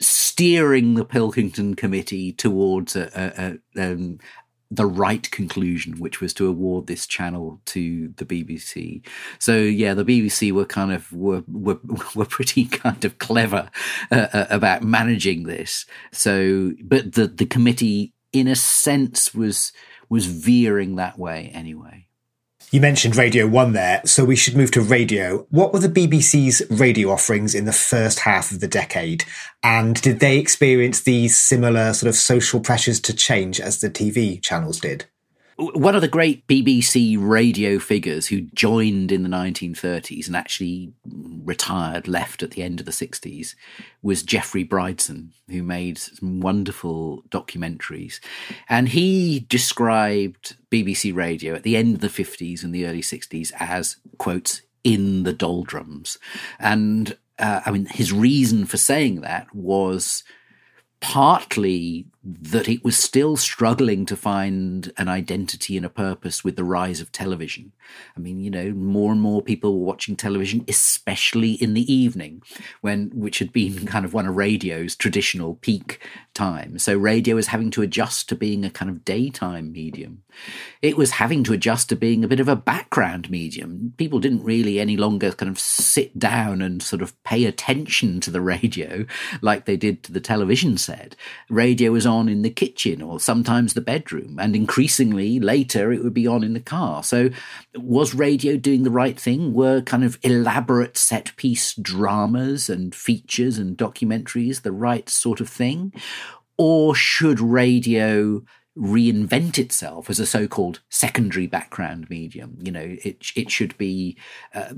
steering 0.01 0.95
the 0.95 1.05
Pilkington 1.05 1.75
Committee 1.75 2.33
towards 2.33 2.97
a, 2.97 3.59
a, 3.77 3.81
a 3.81 3.92
um, 3.92 4.18
the 4.74 4.87
right 4.87 5.30
conclusion, 5.30 5.98
which 5.98 6.20
was 6.20 6.32
to 6.32 6.48
award 6.48 6.87
this 6.87 7.06
channel 7.06 7.61
to 7.66 8.08
the 8.16 8.24
BBC. 8.24 9.06
So 9.38 9.56
yeah, 9.56 9.92
the 9.92 10.04
BBC 10.04 10.50
were 10.50 10.64
kind 10.64 10.92
of 10.92 11.12
were 11.12 11.44
were, 11.46 11.78
were 12.14 12.24
pretty 12.24 12.64
kind 12.64 13.04
of 13.04 13.18
clever 13.18 13.70
uh, 14.11 14.28
uh, 14.32 14.46
about 14.48 14.82
managing 14.82 15.44
this. 15.44 15.85
So, 16.11 16.72
but 16.82 17.12
the 17.12 17.26
the 17.26 17.46
committee, 17.46 18.14
in 18.32 18.48
a 18.48 18.56
sense, 18.56 19.35
was 19.35 19.72
was 20.08 20.26
veering 20.26 20.96
that 20.96 21.18
way 21.18 21.50
anyway. 21.52 22.06
You 22.72 22.80
mentioned 22.80 23.16
Radio 23.16 23.46
1 23.46 23.74
there, 23.74 24.00
so 24.06 24.24
we 24.24 24.35
should 24.35 24.56
move 24.56 24.70
to 24.70 24.80
radio. 24.80 25.46
What 25.50 25.74
were 25.74 25.78
the 25.78 25.90
BBC's 25.90 26.62
radio 26.70 27.11
offerings 27.11 27.54
in 27.54 27.66
the 27.66 27.72
first 27.72 28.20
half 28.20 28.50
of 28.50 28.61
the 28.61 28.66
decade? 28.66 29.26
And 29.62 30.00
did 30.00 30.20
they 30.20 30.38
experience 30.38 31.02
these 31.02 31.37
similar 31.37 31.92
sort 31.92 32.08
of 32.08 32.16
social 32.16 32.61
pressures 32.61 32.98
to 33.02 33.14
change 33.14 33.61
as 33.61 33.82
the 33.82 33.90
TV 33.90 34.40
channels 34.40 34.80
did? 34.80 35.04
One 35.56 35.94
of 35.94 36.00
the 36.00 36.08
great 36.08 36.46
BBC 36.46 37.16
radio 37.18 37.78
figures 37.78 38.28
who 38.28 38.42
joined 38.54 39.12
in 39.12 39.22
the 39.22 39.28
1930s 39.28 40.26
and 40.26 40.36
actually 40.36 40.92
retired, 41.44 42.08
left 42.08 42.42
at 42.42 42.52
the 42.52 42.62
end 42.62 42.80
of 42.80 42.86
the 42.86 42.92
60s, 42.92 43.54
was 44.02 44.22
Geoffrey 44.22 44.64
Bridson, 44.64 45.30
who 45.48 45.62
made 45.62 45.98
some 45.98 46.40
wonderful 46.40 47.22
documentaries. 47.28 48.20
And 48.68 48.88
he 48.88 49.40
described 49.48 50.56
BBC 50.70 51.14
radio 51.14 51.54
at 51.54 51.62
the 51.62 51.76
end 51.76 51.96
of 51.96 52.00
the 52.00 52.08
50s 52.08 52.64
and 52.64 52.74
the 52.74 52.86
early 52.86 53.02
60s 53.02 53.52
as, 53.58 53.96
quotes, 54.18 54.62
in 54.84 55.22
the 55.22 55.32
doldrums. 55.32 56.18
And 56.58 57.16
uh, 57.38 57.60
I 57.64 57.70
mean, 57.70 57.86
his 57.86 58.12
reason 58.12 58.66
for 58.66 58.76
saying 58.76 59.20
that 59.20 59.54
was 59.54 60.24
partly 61.00 62.06
that 62.24 62.68
it 62.68 62.85
was 62.85 62.96
still 62.96 63.37
struggling 63.37 64.06
to 64.06 64.14
find 64.14 64.92
an 64.96 65.08
identity 65.08 65.76
and 65.76 65.85
a 65.85 65.90
purpose 65.90 66.44
with 66.44 66.54
the 66.54 66.62
rise 66.62 67.00
of 67.00 67.11
television. 67.11 67.72
I 68.16 68.20
mean, 68.20 68.38
you 68.38 68.50
know, 68.50 68.70
more 68.70 69.11
and 69.11 69.20
more 69.20 69.42
people 69.42 69.72
were 69.72 69.87
watching 69.87 70.14
television, 70.14 70.64
especially 70.68 71.52
in 71.52 71.74
the 71.74 71.92
evening, 71.92 72.42
when 72.80 73.11
which 73.12 73.40
had 73.40 73.52
been 73.52 73.87
kind 73.87 74.04
of 74.04 74.14
one 74.14 74.26
of 74.26 74.37
radio's 74.37 74.94
traditional 74.94 75.56
peak 75.56 76.00
times. 76.32 76.85
So 76.85 76.96
radio 76.96 77.35
was 77.35 77.48
having 77.48 77.72
to 77.72 77.82
adjust 77.82 78.28
to 78.28 78.37
being 78.37 78.64
a 78.64 78.70
kind 78.70 78.90
of 78.90 79.04
daytime 79.04 79.72
medium. 79.72 80.22
It 80.80 80.96
was 80.96 81.12
having 81.12 81.42
to 81.44 81.52
adjust 81.52 81.88
to 81.88 81.96
being 81.96 82.24
a 82.24 82.28
bit 82.28 82.40
of 82.40 82.48
a 82.48 82.56
background 82.56 83.30
medium. 83.30 83.94
People 83.96 84.20
didn't 84.20 84.44
really 84.44 84.78
any 84.78 84.96
longer 84.96 85.32
kind 85.32 85.50
of 85.50 85.58
sit 85.58 86.18
down 86.18 86.62
and 86.62 86.82
sort 86.82 87.02
of 87.02 87.20
pay 87.24 87.44
attention 87.44 88.20
to 88.20 88.30
the 88.30 88.40
radio 88.52 89.06
like 89.40 89.64
they 89.64 89.76
did 89.76 90.04
to 90.04 90.12
the 90.12 90.20
television 90.20 90.78
set. 90.78 91.16
Radio 91.50 91.90
was 91.90 92.06
on 92.06 92.12
in 92.29 92.42
the 92.42 92.51
kitchen 92.51 93.03
or 93.03 93.18
sometimes 93.18 93.75
the 93.75 93.81
bedroom, 93.81 94.38
and 94.38 94.55
increasingly 94.55 95.40
later 95.40 95.92
it 95.92 96.03
would 96.03 96.14
be 96.14 96.27
on 96.27 96.44
in 96.44 96.53
the 96.53 96.61
car. 96.61 97.03
So, 97.03 97.31
was 97.75 98.14
radio 98.14 98.57
doing 98.57 98.83
the 98.83 98.90
right 98.90 99.18
thing? 99.18 99.53
Were 99.53 99.81
kind 99.81 100.05
of 100.05 100.18
elaborate 100.22 100.96
set 100.96 101.35
piece 101.37 101.75
dramas 101.75 102.68
and 102.68 102.94
features 102.94 103.59
and 103.59 103.77
documentaries 103.77 104.62
the 104.62 104.72
right 104.72 105.09
sort 105.09 105.40
of 105.40 105.48
thing? 105.48 105.92
Or 106.59 106.94
should 106.94 107.40
radio 107.40 108.42
reinvent 108.76 109.58
itself 109.58 110.08
as 110.08 110.18
a 110.18 110.24
so-called 110.24 110.80
secondary 110.88 111.46
background 111.46 112.08
medium. 112.08 112.56
You 112.62 112.72
know, 112.72 112.96
it 113.04 113.32
it 113.37 113.50
should 113.50 113.76
be 113.76 114.16
uh, 114.54 114.72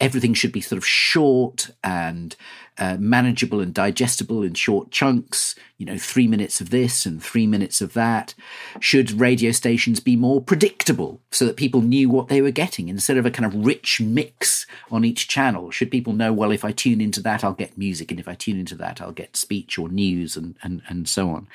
everything 0.00 0.34
should 0.34 0.52
be 0.52 0.60
sort 0.60 0.78
of 0.78 0.86
short 0.86 1.70
and 1.82 2.36
uh, 2.78 2.96
manageable 3.00 3.60
and 3.60 3.74
digestible 3.74 4.44
in 4.44 4.54
short 4.54 4.92
chunks. 4.92 5.56
You 5.78 5.86
know, 5.86 5.98
three 5.98 6.28
minutes 6.28 6.60
of 6.60 6.70
this 6.70 7.04
and 7.06 7.20
three 7.20 7.46
minutes 7.46 7.80
of 7.80 7.92
that. 7.94 8.34
Should 8.78 9.12
radio 9.12 9.50
stations 9.50 9.98
be 9.98 10.14
more 10.14 10.40
predictable 10.40 11.20
so 11.32 11.44
that 11.46 11.56
people 11.56 11.82
knew 11.82 12.08
what 12.08 12.28
they 12.28 12.42
were 12.42 12.52
getting 12.52 12.88
instead 12.88 13.16
of 13.16 13.26
a 13.26 13.30
kind 13.32 13.46
of 13.46 13.66
rich 13.66 14.00
mix 14.00 14.64
on 14.92 15.04
each 15.04 15.26
channel? 15.26 15.72
Should 15.72 15.90
people 15.90 16.12
know, 16.12 16.32
well, 16.32 16.52
if 16.52 16.64
I 16.64 16.70
tune 16.70 17.00
into 17.00 17.20
that, 17.22 17.42
I'll 17.42 17.52
get 17.52 17.76
music, 17.76 18.12
and 18.12 18.20
if 18.20 18.28
I 18.28 18.34
tune 18.34 18.60
into 18.60 18.76
that, 18.76 19.00
I'll 19.00 19.10
get 19.10 19.36
speech 19.36 19.76
or 19.76 19.88
news 19.88 20.36
and 20.36 20.54
and 20.62 20.82
and 20.88 21.08
so 21.08 21.30
on. 21.30 21.48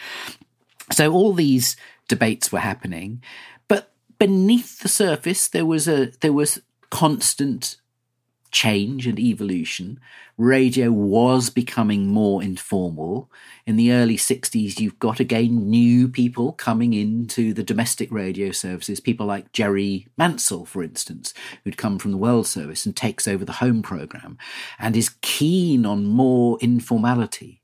So 0.91 1.11
all 1.11 1.33
these 1.33 1.75
debates 2.07 2.51
were 2.51 2.59
happening, 2.59 3.23
but 3.67 3.91
beneath 4.19 4.79
the 4.79 4.87
surface 4.87 5.47
there 5.47 5.65
was 5.65 5.87
a 5.87 6.11
there 6.21 6.33
was 6.33 6.61
constant 6.89 7.77
change 8.55 9.05
and 9.05 9.19
evolution. 9.19 9.99
Radio 10.37 10.89
was 10.89 11.49
becoming 11.49 12.07
more 12.07 12.41
informal. 12.41 13.29
In 13.65 13.75
the 13.75 13.91
early 13.91 14.15
60s, 14.15 14.79
you've 14.79 14.97
got 14.97 15.19
again 15.19 15.69
new 15.69 16.07
people 16.07 16.53
coming 16.53 16.93
into 16.93 17.53
the 17.53 17.63
domestic 17.63 18.09
radio 18.11 18.51
services, 18.51 19.01
people 19.01 19.25
like 19.25 19.51
Gerry 19.51 20.07
Mansell, 20.17 20.63
for 20.63 20.83
instance, 20.83 21.33
who'd 21.63 21.77
come 21.77 21.99
from 21.99 22.11
the 22.11 22.17
World 22.17 22.47
Service 22.47 22.85
and 22.85 22.95
takes 22.95 23.27
over 23.27 23.43
the 23.43 23.59
home 23.63 23.81
program 23.81 24.37
and 24.79 24.95
is 24.95 25.15
keen 25.21 25.85
on 25.85 26.05
more 26.05 26.57
informality 26.61 27.61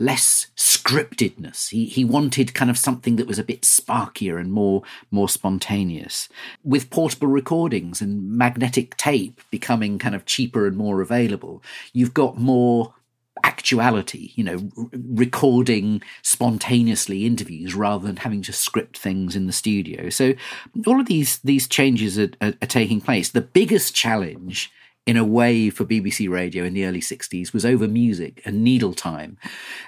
less 0.00 0.48
scriptedness. 0.56 1.68
He 1.68 1.84
he 1.84 2.04
wanted 2.04 2.54
kind 2.54 2.70
of 2.70 2.78
something 2.78 3.16
that 3.16 3.28
was 3.28 3.38
a 3.38 3.44
bit 3.44 3.62
sparkier 3.62 4.40
and 4.40 4.50
more 4.50 4.82
more 5.10 5.28
spontaneous. 5.28 6.28
With 6.64 6.90
portable 6.90 7.28
recordings 7.28 8.00
and 8.00 8.32
magnetic 8.32 8.96
tape 8.96 9.40
becoming 9.50 9.98
kind 9.98 10.14
of 10.14 10.24
cheaper 10.24 10.66
and 10.66 10.76
more 10.76 11.00
available, 11.00 11.62
you've 11.92 12.14
got 12.14 12.38
more 12.38 12.94
actuality, 13.44 14.32
you 14.34 14.44
know, 14.44 14.70
r- 14.76 14.86
recording 14.92 16.02
spontaneously 16.22 17.24
interviews 17.26 17.74
rather 17.74 18.06
than 18.06 18.16
having 18.16 18.42
to 18.42 18.52
script 18.52 18.98
things 18.98 19.36
in 19.36 19.46
the 19.46 19.52
studio. 19.52 20.08
So 20.08 20.34
all 20.86 20.98
of 20.98 21.06
these 21.06 21.38
these 21.40 21.68
changes 21.68 22.18
are, 22.18 22.30
are, 22.40 22.54
are 22.62 22.66
taking 22.66 23.00
place. 23.00 23.28
The 23.28 23.40
biggest 23.42 23.94
challenge 23.94 24.72
in 25.06 25.16
a 25.16 25.24
way 25.24 25.70
for 25.70 25.84
BBC 25.84 26.28
Radio 26.28 26.62
in 26.64 26.74
the 26.74 26.84
early 26.84 27.00
60s 27.00 27.52
was 27.52 27.64
over 27.64 27.88
music 27.88 28.42
and 28.44 28.62
needle 28.62 28.92
time. 28.92 29.38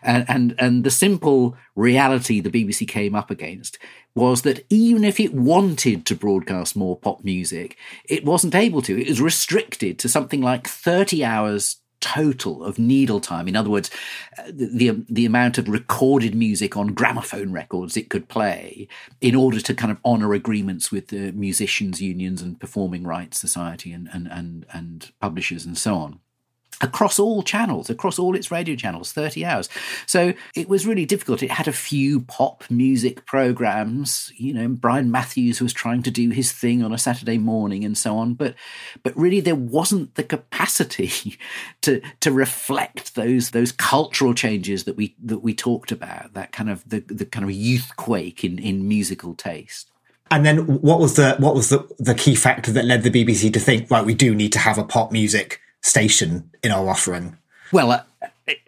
And, 0.03 0.25
and, 0.29 0.55
and 0.59 0.85
the 0.85 0.91
simple 0.91 1.57
reality 1.77 2.41
the 2.41 2.51
BBC 2.51 2.89
came 2.89 3.15
up 3.15 3.31
against 3.31 3.79
was 4.15 4.43
that 4.43 4.65
even 4.69 5.05
if 5.05 5.21
it 5.21 5.35
wanted 5.35 6.07
to 6.07 6.15
broadcast 6.15 6.77
more 6.77 6.97
pop 6.99 7.25
music, 7.25 7.77
it 8.09 8.25
wasn't 8.25 8.55
able 8.55 8.83
to. 8.83 9.01
It 9.01 9.09
was 9.09 9.21
restricted 9.21 9.99
to 10.01 10.09
something 10.09 10.41
like 10.41 10.67
30 10.67 11.25
hours 11.25 11.82
total 12.03 12.63
of 12.63 12.79
needle 12.79 13.21
time. 13.21 13.49
In 13.49 13.57
other 13.57 13.71
words, 13.71 13.91
uh, 14.39 14.43
the 14.53 15.03
the 15.09 15.25
amount 15.25 15.57
of 15.57 15.69
recorded 15.69 16.35
music 16.35 16.77
on 16.77 16.89
gramophone 16.89 17.53
records 17.53 17.97
it 17.97 18.11
could 18.11 18.29
play 18.29 18.89
in 19.23 19.35
order 19.35 19.61
to 19.61 19.73
kind 19.75 19.91
of 19.91 19.99
honour 20.05 20.35
agreements 20.35 20.93
with 20.93 21.09
the 21.09 21.33
musicians' 21.33 22.03
unions 22.03 22.43
and 22.43 22.61
performing 22.61 23.05
rights 23.05 23.39
society 23.39 23.93
and 23.93 24.09
and 24.13 24.29
and, 24.31 24.67
and 24.73 25.13
publishers 25.21 25.65
and 25.65 25.79
so 25.79 25.95
on 25.95 26.21
across 26.83 27.19
all 27.19 27.43
channels, 27.43 27.89
across 27.89 28.19
all 28.19 28.35
its 28.35 28.51
radio 28.51 28.75
channels, 28.75 29.13
30 29.13 29.45
hours. 29.45 29.69
So 30.07 30.35
it 30.55 30.69
was 30.69 30.87
really 30.87 31.07
difficult. 31.07 31.43
It 31.43 31.51
had 31.51 31.69
a 31.69 31.73
few 31.73 32.21
pop 32.21 32.65
music 32.71 33.25
programs, 33.25 34.33
you 34.37 34.53
know, 34.53 34.69
Brian 34.69 35.11
Matthews 35.11 35.61
was 35.61 35.73
trying 35.73 36.03
to 36.03 36.11
do 36.11 36.31
his 36.31 36.53
thing 36.53 36.83
on 36.83 36.93
a 36.93 36.99
Saturday 36.99 37.39
morning 37.39 37.85
and 37.85 37.97
so 37.97 38.17
on, 38.17 38.35
but 38.35 38.55
but 39.03 39.17
really 39.17 39.41
there 39.41 39.55
wasn't 39.55 40.15
the 40.17 40.25
capacity 40.25 41.39
to 41.83 42.03
to 42.21 42.33
reflect 42.33 43.15
those 43.15 43.51
those 43.51 43.73
cultural 43.73 44.35
changes 44.35 44.85
that 44.85 44.97
we 44.97 45.15
that 45.23 45.39
we 45.39 45.55
talked 45.55 45.93
about, 45.93 46.35
that 46.35 46.53
kind 46.53 46.69
of 46.69 46.89
the, 46.89 47.01
the 47.01 47.25
kind 47.25 47.45
of 47.45 47.53
youth 47.53 47.93
quake 47.97 48.45
in, 48.45 48.59
in 48.59 48.89
musical 48.89 49.35
taste. 49.35 49.91
And 50.31 50.47
then 50.47 50.61
what 50.67 50.99
was 50.99 51.17
the 51.17 51.37
what 51.39 51.55
was 51.55 51.69
the, 51.69 51.87
the 51.99 52.15
key 52.15 52.35
factor 52.35 52.73
that 52.73 52.85
led 52.85 53.03
the 53.03 53.11
BBC 53.11 53.53
to 53.53 53.61
think, 53.61 53.91
right, 53.91 54.05
we 54.05 54.15
do 54.15 54.35
need 54.35 54.53
to 54.53 54.59
have 54.59 54.79
a 54.79 54.85
pop 54.85 55.13
music 55.13 55.62
station 55.83 56.51
in 56.63 56.71
our 56.71 56.89
offering? 56.89 57.37
Well, 57.73 57.91
uh, 57.93 58.01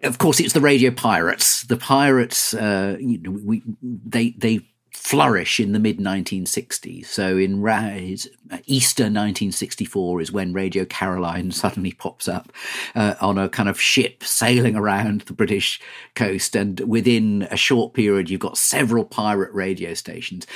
of 0.03 0.17
course, 0.17 0.39
it's 0.39 0.53
the 0.53 0.61
radio 0.61 0.91
pirates. 0.91 1.63
The 1.63 1.77
pirates, 1.77 2.53
uh, 2.53 2.97
you 2.99 3.17
know, 3.19 3.31
we 3.31 3.63
they 3.81 4.31
they 4.31 4.65
flourish 4.91 5.59
in 5.59 5.71
the 5.73 5.79
mid 5.79 5.99
1960s. 5.99 7.05
So 7.05 7.37
in 7.37 7.61
Easter 8.65 9.03
1964 9.03 10.21
is 10.21 10.31
when 10.31 10.53
Radio 10.53 10.83
Caroline 10.85 11.51
suddenly 11.51 11.91
pops 11.91 12.27
up 12.27 12.51
uh, 12.95 13.13
on 13.21 13.37
a 13.37 13.47
kind 13.47 13.69
of 13.69 13.79
ship 13.79 14.23
sailing 14.23 14.75
around 14.75 15.21
the 15.21 15.33
British 15.33 15.79
coast, 16.15 16.55
and 16.55 16.79
within 16.79 17.47
a 17.51 17.57
short 17.57 17.93
period, 17.93 18.29
you've 18.29 18.39
got 18.39 18.57
several 18.57 19.05
pirate 19.05 19.53
radio 19.53 19.93
stations 19.93 20.47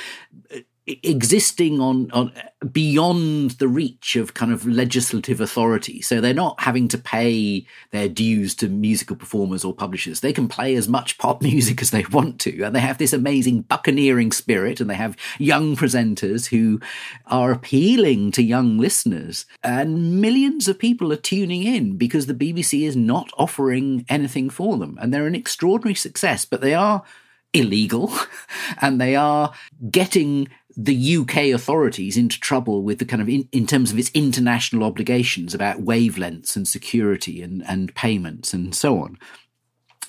existing 1.02 1.80
on, 1.80 2.10
on 2.12 2.32
beyond 2.72 3.52
the 3.52 3.68
reach 3.68 4.16
of 4.16 4.34
kind 4.34 4.52
of 4.52 4.66
legislative 4.66 5.40
authority. 5.40 6.02
So 6.02 6.20
they're 6.20 6.34
not 6.34 6.60
having 6.60 6.88
to 6.88 6.98
pay 6.98 7.66
their 7.90 8.08
dues 8.08 8.54
to 8.56 8.68
musical 8.68 9.16
performers 9.16 9.64
or 9.64 9.72
publishers. 9.72 10.20
They 10.20 10.32
can 10.32 10.48
play 10.48 10.74
as 10.74 10.88
much 10.88 11.18
pop 11.18 11.42
music 11.42 11.80
as 11.80 11.90
they 11.90 12.04
want 12.04 12.38
to. 12.40 12.62
And 12.62 12.74
they 12.74 12.80
have 12.80 12.98
this 12.98 13.12
amazing 13.12 13.62
buccaneering 13.62 14.32
spirit 14.32 14.80
and 14.80 14.90
they 14.90 14.94
have 14.94 15.16
young 15.38 15.76
presenters 15.76 16.48
who 16.48 16.80
are 17.26 17.52
appealing 17.52 18.32
to 18.32 18.42
young 18.42 18.78
listeners. 18.78 19.46
And 19.62 20.20
millions 20.20 20.68
of 20.68 20.78
people 20.78 21.12
are 21.12 21.16
tuning 21.16 21.62
in 21.62 21.96
because 21.96 22.26
the 22.26 22.34
BBC 22.34 22.86
is 22.86 22.96
not 22.96 23.30
offering 23.38 24.04
anything 24.08 24.50
for 24.50 24.76
them. 24.76 24.98
And 25.00 25.12
they're 25.12 25.26
an 25.26 25.34
extraordinary 25.34 25.94
success, 25.94 26.44
but 26.44 26.60
they 26.60 26.74
are 26.74 27.02
illegal 27.52 28.12
and 28.80 29.00
they 29.00 29.16
are 29.16 29.52
getting 29.90 30.48
the 30.76 31.16
UK 31.16 31.36
authorities 31.48 32.16
into 32.16 32.38
trouble 32.38 32.82
with 32.82 32.98
the 32.98 33.04
kind 33.04 33.20
of 33.20 33.28
in, 33.28 33.48
in, 33.52 33.66
terms 33.66 33.90
of 33.90 33.98
its 33.98 34.10
international 34.14 34.84
obligations 34.84 35.52
about 35.52 35.84
wavelengths 35.84 36.54
and 36.56 36.66
security 36.66 37.42
and, 37.42 37.62
and 37.66 37.94
payments 37.94 38.54
and 38.54 38.74
so 38.74 39.00
on. 39.00 39.18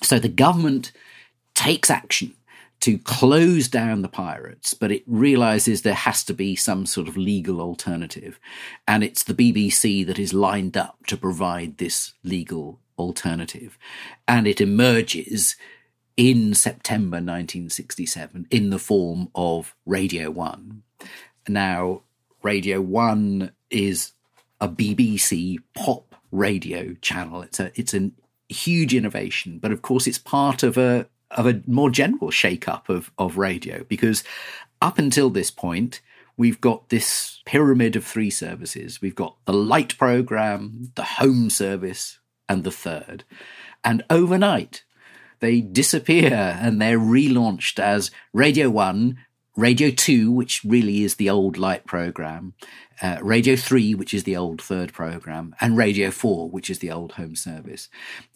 So 0.02 0.18
the 0.18 0.28
government 0.28 0.92
takes 1.54 1.90
action 1.90 2.34
to 2.80 2.98
close 2.98 3.68
down 3.68 4.02
the 4.02 4.08
pirates, 4.08 4.74
but 4.74 4.90
it 4.90 5.04
realizes 5.06 5.82
there 5.82 5.94
has 5.94 6.24
to 6.24 6.34
be 6.34 6.56
some 6.56 6.84
sort 6.84 7.06
of 7.06 7.16
legal 7.16 7.60
alternative. 7.60 8.40
And 8.88 9.04
it's 9.04 9.22
the 9.22 9.34
BBC 9.34 10.04
that 10.06 10.18
is 10.18 10.34
lined 10.34 10.76
up 10.76 10.96
to 11.06 11.16
provide 11.16 11.78
this 11.78 12.14
legal 12.24 12.80
alternative. 12.98 13.78
And 14.26 14.48
it 14.48 14.60
emerges 14.60 15.54
in 16.16 16.54
September 16.54 17.16
1967 17.16 18.46
in 18.50 18.70
the 18.70 18.78
form 18.78 19.28
of 19.34 19.74
Radio 19.86 20.30
1. 20.30 20.82
Now, 21.48 22.02
Radio 22.42 22.80
1 22.80 23.52
is 23.70 24.12
a 24.60 24.68
BBC 24.68 25.58
pop 25.74 26.14
radio 26.30 26.94
channel. 27.00 27.42
It's 27.42 27.60
a 27.60 27.72
it's 27.74 27.94
a 27.94 28.10
huge 28.48 28.94
innovation, 28.94 29.58
but 29.58 29.72
of 29.72 29.82
course 29.82 30.06
it's 30.06 30.18
part 30.18 30.62
of 30.62 30.76
a 30.76 31.06
of 31.30 31.46
a 31.46 31.62
more 31.66 31.90
general 31.90 32.30
shake-up 32.30 32.88
of, 32.88 33.10
of 33.16 33.38
radio 33.38 33.84
because 33.84 34.22
up 34.82 34.98
until 34.98 35.30
this 35.30 35.50
point, 35.50 36.00
we've 36.36 36.60
got 36.60 36.88
this 36.88 37.40
pyramid 37.46 37.96
of 37.96 38.04
three 38.04 38.30
services. 38.30 39.00
We've 39.00 39.14
got 39.14 39.36
the 39.44 39.52
light 39.52 39.96
program, 39.96 40.92
the 40.94 41.04
home 41.04 41.48
service, 41.50 42.18
and 42.48 42.64
the 42.64 42.70
third. 42.70 43.24
And 43.84 44.04
overnight, 44.10 44.84
they 45.42 45.60
disappear 45.60 46.32
and 46.32 46.80
they're 46.80 46.98
relaunched 46.98 47.78
as 47.78 48.12
Radio 48.32 48.70
1, 48.70 49.18
Radio 49.56 49.90
2, 49.90 50.30
which 50.30 50.62
really 50.64 51.02
is 51.02 51.16
the 51.16 51.28
old 51.28 51.58
light 51.58 51.84
program, 51.84 52.54
uh, 53.02 53.18
Radio 53.20 53.56
3, 53.56 53.96
which 53.96 54.14
is 54.14 54.22
the 54.22 54.36
old 54.36 54.62
third 54.62 54.92
program, 54.92 55.54
and 55.60 55.76
Radio 55.76 56.12
4, 56.12 56.48
which 56.48 56.70
is 56.70 56.78
the 56.78 56.92
old 56.92 57.12
home 57.12 57.34
service. 57.34 57.88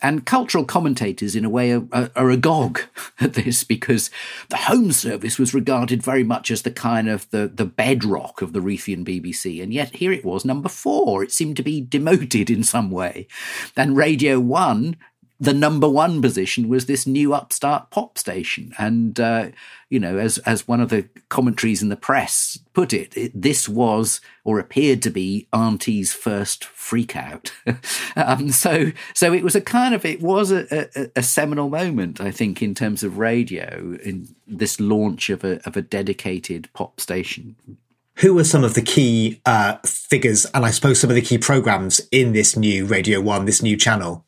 And 0.02 0.26
cultural 0.26 0.64
commentators, 0.64 1.36
in 1.36 1.44
a 1.44 1.48
way, 1.48 1.72
are, 1.72 2.10
are, 2.16 2.30
agog 2.30 2.80
at 3.20 3.34
this 3.34 3.62
because 3.62 4.10
the 4.48 4.56
home 4.56 4.90
service 4.90 5.38
was 5.38 5.54
regarded 5.54 6.02
very 6.02 6.24
much 6.24 6.50
as 6.50 6.62
the 6.62 6.72
kind 6.72 7.08
of 7.08 7.30
the, 7.30 7.46
the 7.46 7.64
bedrock 7.64 8.42
of 8.42 8.52
the 8.52 8.60
Reithian 8.60 9.06
BBC. 9.06 9.62
And 9.62 9.72
yet 9.72 9.94
here 9.94 10.10
it 10.10 10.24
was, 10.24 10.44
number 10.44 10.68
four. 10.68 11.22
It 11.22 11.30
seemed 11.30 11.56
to 11.56 11.62
be 11.62 11.80
demoted 11.80 12.50
in 12.50 12.64
some 12.64 12.90
way. 12.90 13.28
And 13.76 13.96
Radio 13.96 14.40
1 14.40 14.96
the 15.38 15.53
number 15.53 15.88
one 15.88 16.22
position 16.22 16.68
was 16.68 16.87
this 16.87 17.07
new 17.07 17.35
upstart 17.35 17.90
pop 17.90 18.16
station. 18.16 18.72
And, 18.79 19.18
uh, 19.20 19.49
you 19.90 20.01
know, 20.01 20.18
as, 20.18 20.38
as 20.38 20.66
one 20.66 20.81
of 20.81 20.88
the 20.88 21.09
commentaries 21.29 21.83
in 21.83 21.90
the 21.90 21.96
press 21.96 22.59
put 22.72 22.92
it, 22.92 23.16
it 23.16 23.33
this 23.35 23.68
was 23.68 24.20
or 24.44 24.59
appeared 24.59 25.03
to 25.03 25.11
be 25.11 25.46
Auntie's 25.53 26.14
first 26.14 26.64
freak 26.64 27.16
out. 27.16 27.53
um, 28.16 28.51
so, 28.51 28.92
so 29.14 29.33
it 29.33 29.44
was 29.44 29.55
a 29.55 29.61
kind 29.61 29.94
of, 29.94 30.05
it 30.05 30.22
was 30.22 30.51
a, 30.51 30.88
a, 30.99 31.11
a, 31.16 31.22
seminal 31.22 31.68
moment, 31.68 32.20
I 32.20 32.31
think, 32.31 32.62
in 32.62 32.75
terms 32.75 33.03
of 33.03 33.18
radio 33.18 33.99
in 34.03 34.35
this 34.46 34.81
launch 34.81 35.29
of 35.29 35.44
a, 35.44 35.61
of 35.66 35.77
a 35.77 35.83
dedicated 35.83 36.70
pop 36.72 37.01
station. 37.01 37.57
Who 38.20 38.33
were 38.33 38.44
some 38.44 38.64
of 38.64 38.72
the 38.72 38.83
key 38.83 39.42
uh, 39.44 39.77
figures 39.85 40.46
and 40.55 40.64
I 40.64 40.70
suppose 40.70 40.99
some 40.99 41.11
of 41.11 41.16
the 41.16 41.22
key 41.22 41.37
programs 41.37 42.01
in 42.11 42.33
this 42.33 42.57
new 42.57 42.87
Radio 42.87 43.20
1, 43.20 43.44
this 43.44 43.62
new 43.62 43.77
channel? 43.77 44.25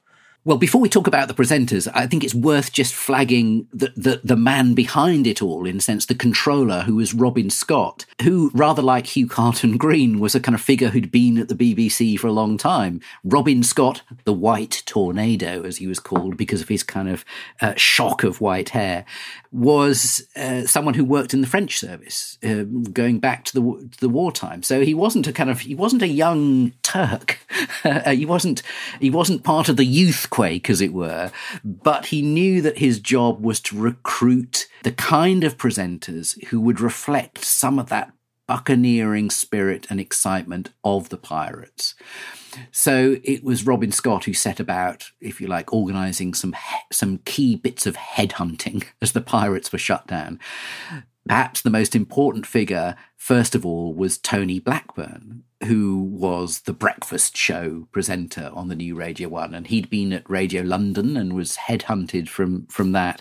Well, 0.48 0.56
before 0.56 0.80
we 0.80 0.88
talk 0.88 1.06
about 1.06 1.28
the 1.28 1.34
presenters, 1.34 1.87
I 1.92 2.06
think 2.06 2.24
it's 2.24 2.34
worth 2.34 2.72
just 2.72 2.94
flagging 2.94 3.68
the, 3.70 3.92
the, 3.94 4.22
the, 4.24 4.34
man 4.34 4.72
behind 4.72 5.26
it 5.26 5.42
all, 5.42 5.66
in 5.66 5.76
a 5.76 5.80
sense, 5.82 6.06
the 6.06 6.14
controller, 6.14 6.84
who 6.84 6.94
was 6.94 7.12
Robin 7.12 7.50
Scott, 7.50 8.06
who, 8.22 8.50
rather 8.54 8.80
like 8.80 9.08
Hugh 9.08 9.28
Carleton 9.28 9.76
Greene, 9.76 10.20
was 10.20 10.34
a 10.34 10.40
kind 10.40 10.54
of 10.54 10.62
figure 10.62 10.88
who'd 10.88 11.12
been 11.12 11.37
at 11.37 11.48
the 11.48 11.54
BBC 11.54 12.18
for 12.18 12.28
a 12.28 12.32
long 12.32 12.56
time. 12.56 13.02
Robin 13.22 13.62
Scott, 13.62 14.00
the 14.24 14.32
White 14.32 14.84
Tornado, 14.87 15.64
as 15.64 15.76
he 15.76 15.87
was 15.87 16.00
called, 16.00 16.38
because 16.38 16.62
of 16.62 16.68
his 16.68 16.82
kind 16.82 17.11
of 17.11 17.26
uh, 17.61 17.74
shock 17.76 18.24
of 18.24 18.40
white 18.40 18.70
hair, 18.70 19.04
was 19.50 20.26
uh, 20.37 20.66
someone 20.66 20.94
who 20.94 21.04
worked 21.04 21.32
in 21.32 21.40
the 21.40 21.46
French 21.46 21.78
service, 21.78 22.38
uh, 22.44 22.64
going 22.92 23.18
back 23.18 23.44
to 23.44 23.54
the 23.54 23.88
to 23.90 24.00
the 24.00 24.08
wartime. 24.08 24.62
So 24.62 24.82
he 24.84 24.94
wasn't 24.94 25.26
a 25.26 25.32
kind 25.32 25.50
of 25.50 25.61
he 25.61 25.74
wasn't 25.74 26.02
a 26.02 26.08
young 26.08 26.72
Turk. 26.82 27.38
he 28.06 28.26
wasn't 28.26 28.62
he 29.00 29.11
wasn't 29.11 29.44
part 29.44 29.68
of 29.68 29.76
the 29.76 29.84
youth 29.84 30.28
quake, 30.30 30.68
as 30.68 30.80
it 30.80 30.92
were. 30.92 31.30
But 31.64 32.06
he 32.06 32.22
knew 32.22 32.61
that 32.62 32.78
his 32.78 33.00
job 33.00 33.44
was 33.44 33.61
to 33.61 33.78
recruit 33.78 34.66
the 34.82 34.92
kind 34.92 35.44
of 35.44 35.56
presenters 35.56 36.42
who 36.46 36.61
would 36.61 36.80
reflect 36.80 37.44
some 37.44 37.78
of 37.78 37.88
that 37.88 38.12
buccaneering 38.46 39.30
spirit 39.30 39.87
and 39.90 40.00
excitement 40.00 40.70
of 40.82 41.11
the 41.11 41.18
pirates. 41.18 41.94
So 42.70 43.16
it 43.24 43.44
was 43.44 43.66
Robin 43.66 43.92
Scott 43.92 44.24
who 44.24 44.32
set 44.32 44.61
about, 44.61 45.11
if 45.20 45.40
you 45.40 45.46
like, 45.46 45.72
organising 45.72 46.34
some 46.34 46.54
some 46.92 47.18
key 47.24 47.56
bits 47.56 47.87
of 47.87 47.96
headhunting 47.96 48.84
as 49.02 49.12
the 49.12 49.20
pirates 49.20 49.72
were 49.72 49.78
shut 49.78 50.06
down. 50.06 50.38
Perhaps 51.26 51.61
the 51.61 51.70
most 51.70 51.94
important 51.94 52.46
figure, 52.46 52.96
first 53.16 53.54
of 53.54 53.66
all, 53.66 53.92
was 53.92 54.16
Tony 54.16 54.58
Blackburn, 54.58 55.44
who 55.64 55.98
was 56.02 56.61
the 56.61 56.72
breakfast 56.72 57.37
show 57.37 57.87
presenter 57.92 58.50
on 58.54 58.68
the 58.68 58.74
new 58.74 58.94
Radio 58.94 59.28
One, 59.28 59.54
and 59.54 59.66
he'd 59.66 59.90
been 59.90 60.14
at 60.14 60.28
Radio 60.30 60.62
London 60.62 61.18
and 61.18 61.34
was 61.34 61.56
headhunted 61.56 62.28
from 62.28 62.66
from 62.68 62.92
that. 62.92 63.20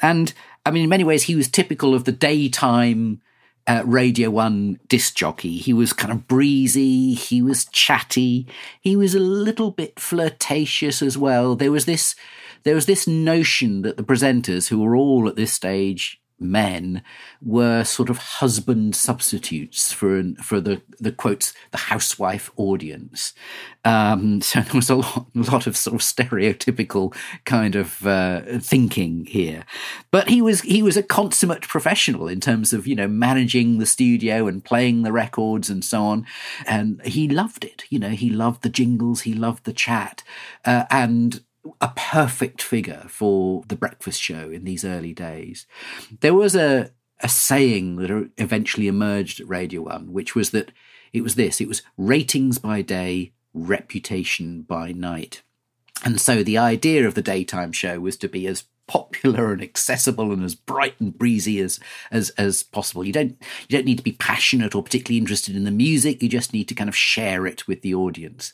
And 0.00 0.32
I 0.64 0.70
mean, 0.70 0.84
in 0.84 0.88
many 0.88 1.04
ways, 1.04 1.24
he 1.24 1.34
was 1.34 1.48
typical 1.48 1.94
of 1.94 2.04
the 2.04 2.12
daytime 2.12 3.20
uh, 3.66 3.82
Radio 3.84 4.30
1 4.30 4.80
disc 4.88 5.14
jockey. 5.14 5.58
He 5.58 5.72
was 5.72 5.92
kind 5.92 6.12
of 6.12 6.26
breezy, 6.26 7.14
he 7.14 7.42
was 7.42 7.66
chatty, 7.66 8.46
he 8.80 8.96
was 8.96 9.14
a 9.14 9.20
little 9.20 9.70
bit 9.70 9.98
flirtatious 9.98 11.02
as 11.02 11.16
well. 11.18 11.54
There 11.56 11.72
was 11.72 11.86
this 11.86 12.14
there 12.64 12.74
was 12.76 12.86
this 12.86 13.08
notion 13.08 13.82
that 13.82 13.96
the 13.96 14.04
presenters 14.04 14.68
who 14.68 14.78
were 14.78 14.94
all 14.94 15.28
at 15.28 15.34
this 15.34 15.52
stage 15.52 16.21
men 16.42 17.02
were 17.40 17.84
sort 17.84 18.10
of 18.10 18.18
husband 18.18 18.94
substitutes 18.94 19.92
for 19.92 20.22
for 20.42 20.60
the 20.60 20.82
the 20.98 21.12
quotes 21.12 21.54
the 21.70 21.78
housewife 21.78 22.50
audience. 22.56 23.32
Um, 23.84 24.40
so 24.42 24.60
there 24.60 24.74
was 24.74 24.90
a 24.90 24.96
lot, 24.96 25.26
a 25.34 25.38
lot 25.38 25.66
of 25.66 25.76
sort 25.76 25.94
of 25.94 26.00
stereotypical 26.00 27.14
kind 27.44 27.74
of 27.74 28.06
uh, 28.06 28.42
thinking 28.60 29.26
here. 29.26 29.64
But 30.10 30.28
he 30.28 30.42
was 30.42 30.60
he 30.62 30.82
was 30.82 30.96
a 30.96 31.02
consummate 31.02 31.62
professional 31.62 32.28
in 32.28 32.40
terms 32.40 32.72
of 32.72 32.86
you 32.86 32.94
know 32.94 33.08
managing 33.08 33.78
the 33.78 33.86
studio 33.86 34.46
and 34.46 34.64
playing 34.64 35.02
the 35.02 35.12
records 35.12 35.70
and 35.70 35.84
so 35.84 36.02
on, 36.02 36.26
and 36.66 37.00
he 37.04 37.28
loved 37.28 37.64
it. 37.64 37.84
You 37.88 37.98
know 37.98 38.10
he 38.10 38.30
loved 38.30 38.62
the 38.62 38.68
jingles, 38.68 39.22
he 39.22 39.34
loved 39.34 39.64
the 39.64 39.72
chat, 39.72 40.22
uh, 40.64 40.84
and 40.90 41.42
a 41.80 41.92
perfect 41.94 42.60
figure 42.62 43.06
for 43.08 43.62
the 43.68 43.76
breakfast 43.76 44.20
show 44.20 44.50
in 44.50 44.64
these 44.64 44.84
early 44.84 45.12
days. 45.12 45.66
There 46.20 46.34
was 46.34 46.56
a, 46.56 46.90
a 47.20 47.28
saying 47.28 47.96
that 47.96 48.30
eventually 48.38 48.88
emerged 48.88 49.40
at 49.40 49.48
Radio 49.48 49.82
1, 49.82 50.12
which 50.12 50.34
was 50.34 50.50
that 50.50 50.72
it 51.12 51.22
was 51.22 51.34
this 51.34 51.60
it 51.60 51.68
was 51.68 51.82
ratings 51.96 52.58
by 52.58 52.82
day, 52.82 53.32
reputation 53.54 54.62
by 54.62 54.92
night. 54.92 55.42
And 56.04 56.20
so 56.20 56.42
the 56.42 56.58
idea 56.58 57.06
of 57.06 57.14
the 57.14 57.22
daytime 57.22 57.72
show 57.72 58.00
was 58.00 58.16
to 58.18 58.28
be 58.28 58.46
as 58.46 58.64
popular 58.88 59.52
and 59.52 59.62
accessible 59.62 60.32
and 60.32 60.42
as 60.42 60.54
bright 60.54 61.00
and 61.00 61.16
breezy 61.16 61.60
as 61.60 61.78
as 62.10 62.30
as 62.30 62.62
possible. 62.62 63.04
You 63.04 63.12
don't 63.12 63.36
you 63.68 63.78
don't 63.78 63.86
need 63.86 63.98
to 63.98 64.04
be 64.04 64.12
passionate 64.12 64.74
or 64.74 64.82
particularly 64.82 65.18
interested 65.18 65.54
in 65.54 65.64
the 65.64 65.70
music. 65.70 66.22
You 66.22 66.28
just 66.28 66.52
need 66.52 66.68
to 66.68 66.74
kind 66.74 66.88
of 66.88 66.96
share 66.96 67.46
it 67.46 67.68
with 67.68 67.82
the 67.82 67.94
audience. 67.94 68.52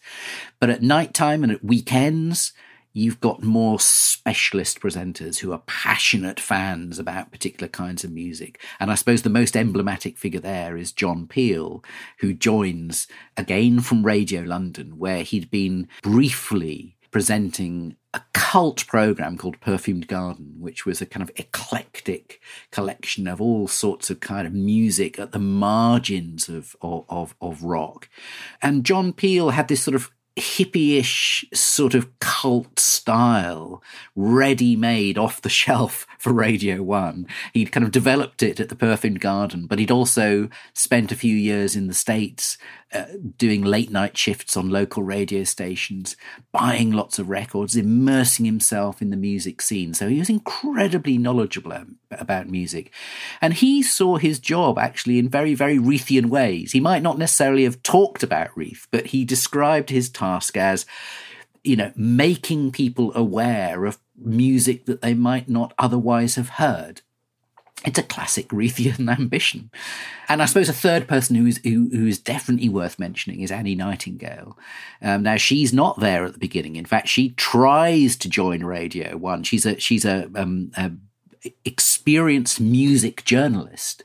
But 0.60 0.70
at 0.70 0.82
night 0.82 1.14
time 1.14 1.42
and 1.42 1.52
at 1.52 1.64
weekends, 1.64 2.52
you've 2.98 3.20
got 3.20 3.42
more 3.42 3.78
specialist 3.80 4.80
presenters 4.80 5.38
who 5.38 5.52
are 5.52 5.62
passionate 5.66 6.40
fans 6.40 6.98
about 6.98 7.32
particular 7.32 7.68
kinds 7.68 8.04
of 8.04 8.10
music. 8.10 8.60
And 8.80 8.90
I 8.90 8.94
suppose 8.94 9.22
the 9.22 9.30
most 9.30 9.56
emblematic 9.56 10.18
figure 10.18 10.40
there 10.40 10.76
is 10.76 10.92
John 10.92 11.26
Peel, 11.26 11.84
who 12.20 12.32
joins 12.32 13.06
again 13.36 13.80
from 13.80 14.04
Radio 14.04 14.42
London, 14.42 14.98
where 14.98 15.22
he'd 15.22 15.50
been 15.50 15.88
briefly 16.02 16.96
presenting 17.10 17.96
a 18.14 18.20
cult 18.32 18.86
program 18.86 19.36
called 19.36 19.60
Perfumed 19.60 20.08
Garden, 20.08 20.56
which 20.58 20.86
was 20.86 21.00
a 21.00 21.06
kind 21.06 21.22
of 21.22 21.30
eclectic 21.36 22.40
collection 22.70 23.28
of 23.28 23.40
all 23.40 23.68
sorts 23.68 24.10
of 24.10 24.20
kind 24.20 24.46
of 24.46 24.52
music 24.52 25.18
at 25.18 25.32
the 25.32 25.38
margins 25.38 26.48
of, 26.48 26.74
of, 26.80 27.34
of, 27.40 27.62
rock. 27.62 28.08
And 28.62 28.84
John 28.84 29.12
Peel 29.12 29.50
had 29.50 29.68
this 29.68 29.82
sort 29.82 29.94
of 29.94 30.10
hippie-ish 30.38 31.44
sort 31.52 31.94
of 31.94 32.18
cult 32.20 32.78
style 32.78 33.82
ready 34.16 34.76
made 34.76 35.18
off 35.18 35.42
the 35.42 35.48
shelf 35.48 36.06
for 36.18 36.32
Radio 36.32 36.82
1. 36.82 37.26
He'd 37.52 37.72
kind 37.72 37.84
of 37.84 37.92
developed 37.92 38.42
it 38.42 38.60
at 38.60 38.68
the 38.68 38.76
Perfumed 38.76 39.20
Garden, 39.20 39.66
but 39.66 39.78
he'd 39.78 39.90
also 39.90 40.48
spent 40.72 41.12
a 41.12 41.16
few 41.16 41.34
years 41.34 41.76
in 41.76 41.86
the 41.86 41.94
States 41.94 42.58
uh, 42.92 43.04
doing 43.36 43.62
late 43.62 43.90
night 43.90 44.16
shifts 44.16 44.56
on 44.56 44.70
local 44.70 45.02
radio 45.02 45.44
stations, 45.44 46.16
buying 46.52 46.90
lots 46.90 47.18
of 47.18 47.28
records, 47.28 47.76
immersing 47.76 48.46
himself 48.46 49.02
in 49.02 49.10
the 49.10 49.16
music 49.16 49.60
scene. 49.60 49.92
So 49.92 50.08
he 50.08 50.18
was 50.18 50.30
incredibly 50.30 51.18
knowledgeable 51.18 51.72
about 52.10 52.48
music. 52.48 52.92
And 53.40 53.52
he 53.52 53.82
saw 53.82 54.16
his 54.16 54.38
job 54.38 54.78
actually 54.78 55.18
in 55.18 55.28
very, 55.28 55.54
very 55.54 55.78
Reithian 55.78 56.26
ways. 56.26 56.72
He 56.72 56.80
might 56.80 57.02
not 57.02 57.18
necessarily 57.18 57.64
have 57.64 57.82
talked 57.82 58.22
about 58.22 58.56
Reith, 58.56 58.86
but 58.90 59.08
he 59.08 59.24
described 59.24 59.90
his 59.90 60.08
task 60.08 60.56
as, 60.56 60.86
you 61.62 61.76
know, 61.76 61.92
making 61.94 62.72
people 62.72 63.12
aware 63.14 63.84
of 63.84 63.98
music 64.16 64.86
that 64.86 65.02
they 65.02 65.14
might 65.14 65.48
not 65.48 65.74
otherwise 65.78 66.36
have 66.36 66.48
heard 66.50 67.02
it's 67.84 67.98
a 67.98 68.02
classic 68.02 68.48
Reithian 68.48 69.08
ambition. 69.18 69.70
And 70.28 70.42
I 70.42 70.46
suppose 70.46 70.68
a 70.68 70.74
third 70.74 71.08
person 71.08 71.36
who 71.36 71.46
is, 71.46 71.58
who, 71.58 71.88
who 71.92 72.06
is 72.06 72.18
definitely 72.18 72.68
worth 72.68 72.98
mentioning 72.98 73.40
is 73.40 73.50
Annie 73.50 73.74
Nightingale. 73.74 74.58
Um, 75.00 75.22
now, 75.22 75.36
she's 75.36 75.72
not 75.72 76.00
there 76.00 76.24
at 76.24 76.32
the 76.32 76.38
beginning. 76.38 76.76
In 76.76 76.84
fact, 76.84 77.08
she 77.08 77.30
tries 77.30 78.16
to 78.16 78.28
join 78.28 78.64
Radio 78.64 79.16
One. 79.16 79.42
She's 79.42 79.64
a, 79.64 79.78
she's 79.78 80.04
a, 80.04 80.28
um, 80.34 80.72
a 80.76 80.90
experienced 81.64 82.60
music 82.60 83.24
journalist, 83.24 84.04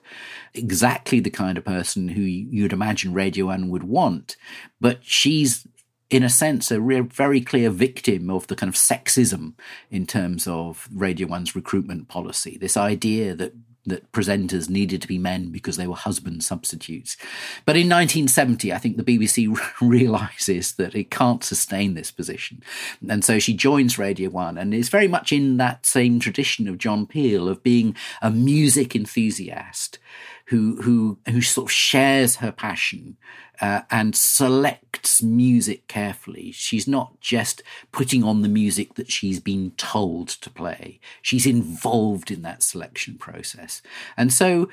exactly 0.53 1.19
the 1.19 1.30
kind 1.30 1.57
of 1.57 1.65
person 1.65 2.09
who 2.09 2.21
you'd 2.21 2.74
imagine 2.74 3.13
Radio 3.13 3.47
One 3.47 3.69
would 3.69 3.84
want. 3.84 4.38
But 4.80 4.99
she's 5.03 5.67
in 6.14 6.24
a 6.24 6.30
sense, 6.30 6.70
a 6.70 6.80
very 6.80 7.41
clear 7.41 7.70
victim 7.70 8.30
of 8.30 8.47
the 8.47 8.55
kind 8.55 8.70
of 8.70 8.76
sexism 8.76 9.53
in 9.89 10.05
terms 10.05 10.47
of 10.47 10.88
Radio 10.93 11.28
One's 11.28 11.55
recruitment 11.55 12.07
policy. 12.07 12.57
This 12.57 12.78
idea 12.78 13.36
that 13.36 13.53
that 13.86 14.09
presenters 14.14 14.70
needed 14.70 15.01
to 15.01 15.07
be 15.09 15.18
men 15.18 15.49
because 15.49 15.76
they 15.76 15.88
were 15.88 15.95
husband 15.95 16.41
substitutes. 16.41 17.18
But 17.66 17.76
in 17.76 17.89
1970, 17.89 18.72
I 18.72 18.78
think 18.78 18.95
the 18.95 19.03
BBC 19.03 19.59
realizes 19.82 20.76
that 20.76 20.95
it 20.95 21.11
can't 21.11 21.43
sustain 21.43 21.93
this 21.93 22.09
position. 22.09 22.64
And 23.09 23.26
so 23.26 23.39
she 23.39 23.53
joins 23.53 23.99
Radio 23.99 24.30
1 24.30 24.57
and 24.57 24.74
is 24.74 24.88
very 24.88 25.09
much 25.09 25.34
in 25.34 25.57
that 25.57 25.86
same 25.86 26.22
tradition 26.22 26.70
of 26.70 26.78
John 26.78 27.05
Peel 27.05 27.49
of 27.49 27.61
being 27.61 27.93
a 28.22 28.32
music 28.32 28.95
enthusiast 28.95 29.99
who 30.45 30.81
who 30.81 31.19
who 31.27 31.41
sort 31.41 31.67
of 31.67 31.71
shares 31.71 32.37
her 32.37 32.51
passion 32.51 33.17
uh, 33.61 33.81
and 33.89 34.15
selects 34.15 35.21
music 35.21 35.87
carefully. 35.87 36.51
She's 36.51 36.87
not 36.87 37.19
just 37.21 37.63
putting 37.91 38.23
on 38.23 38.41
the 38.41 38.49
music 38.49 38.95
that 38.95 39.11
she's 39.11 39.39
been 39.39 39.71
told 39.71 40.27
to 40.27 40.49
play. 40.49 40.99
She's 41.21 41.45
involved 41.45 42.29
in 42.31 42.41
that 42.41 42.63
selection 42.63 43.17
process, 43.17 43.81
and 44.17 44.33
so 44.33 44.69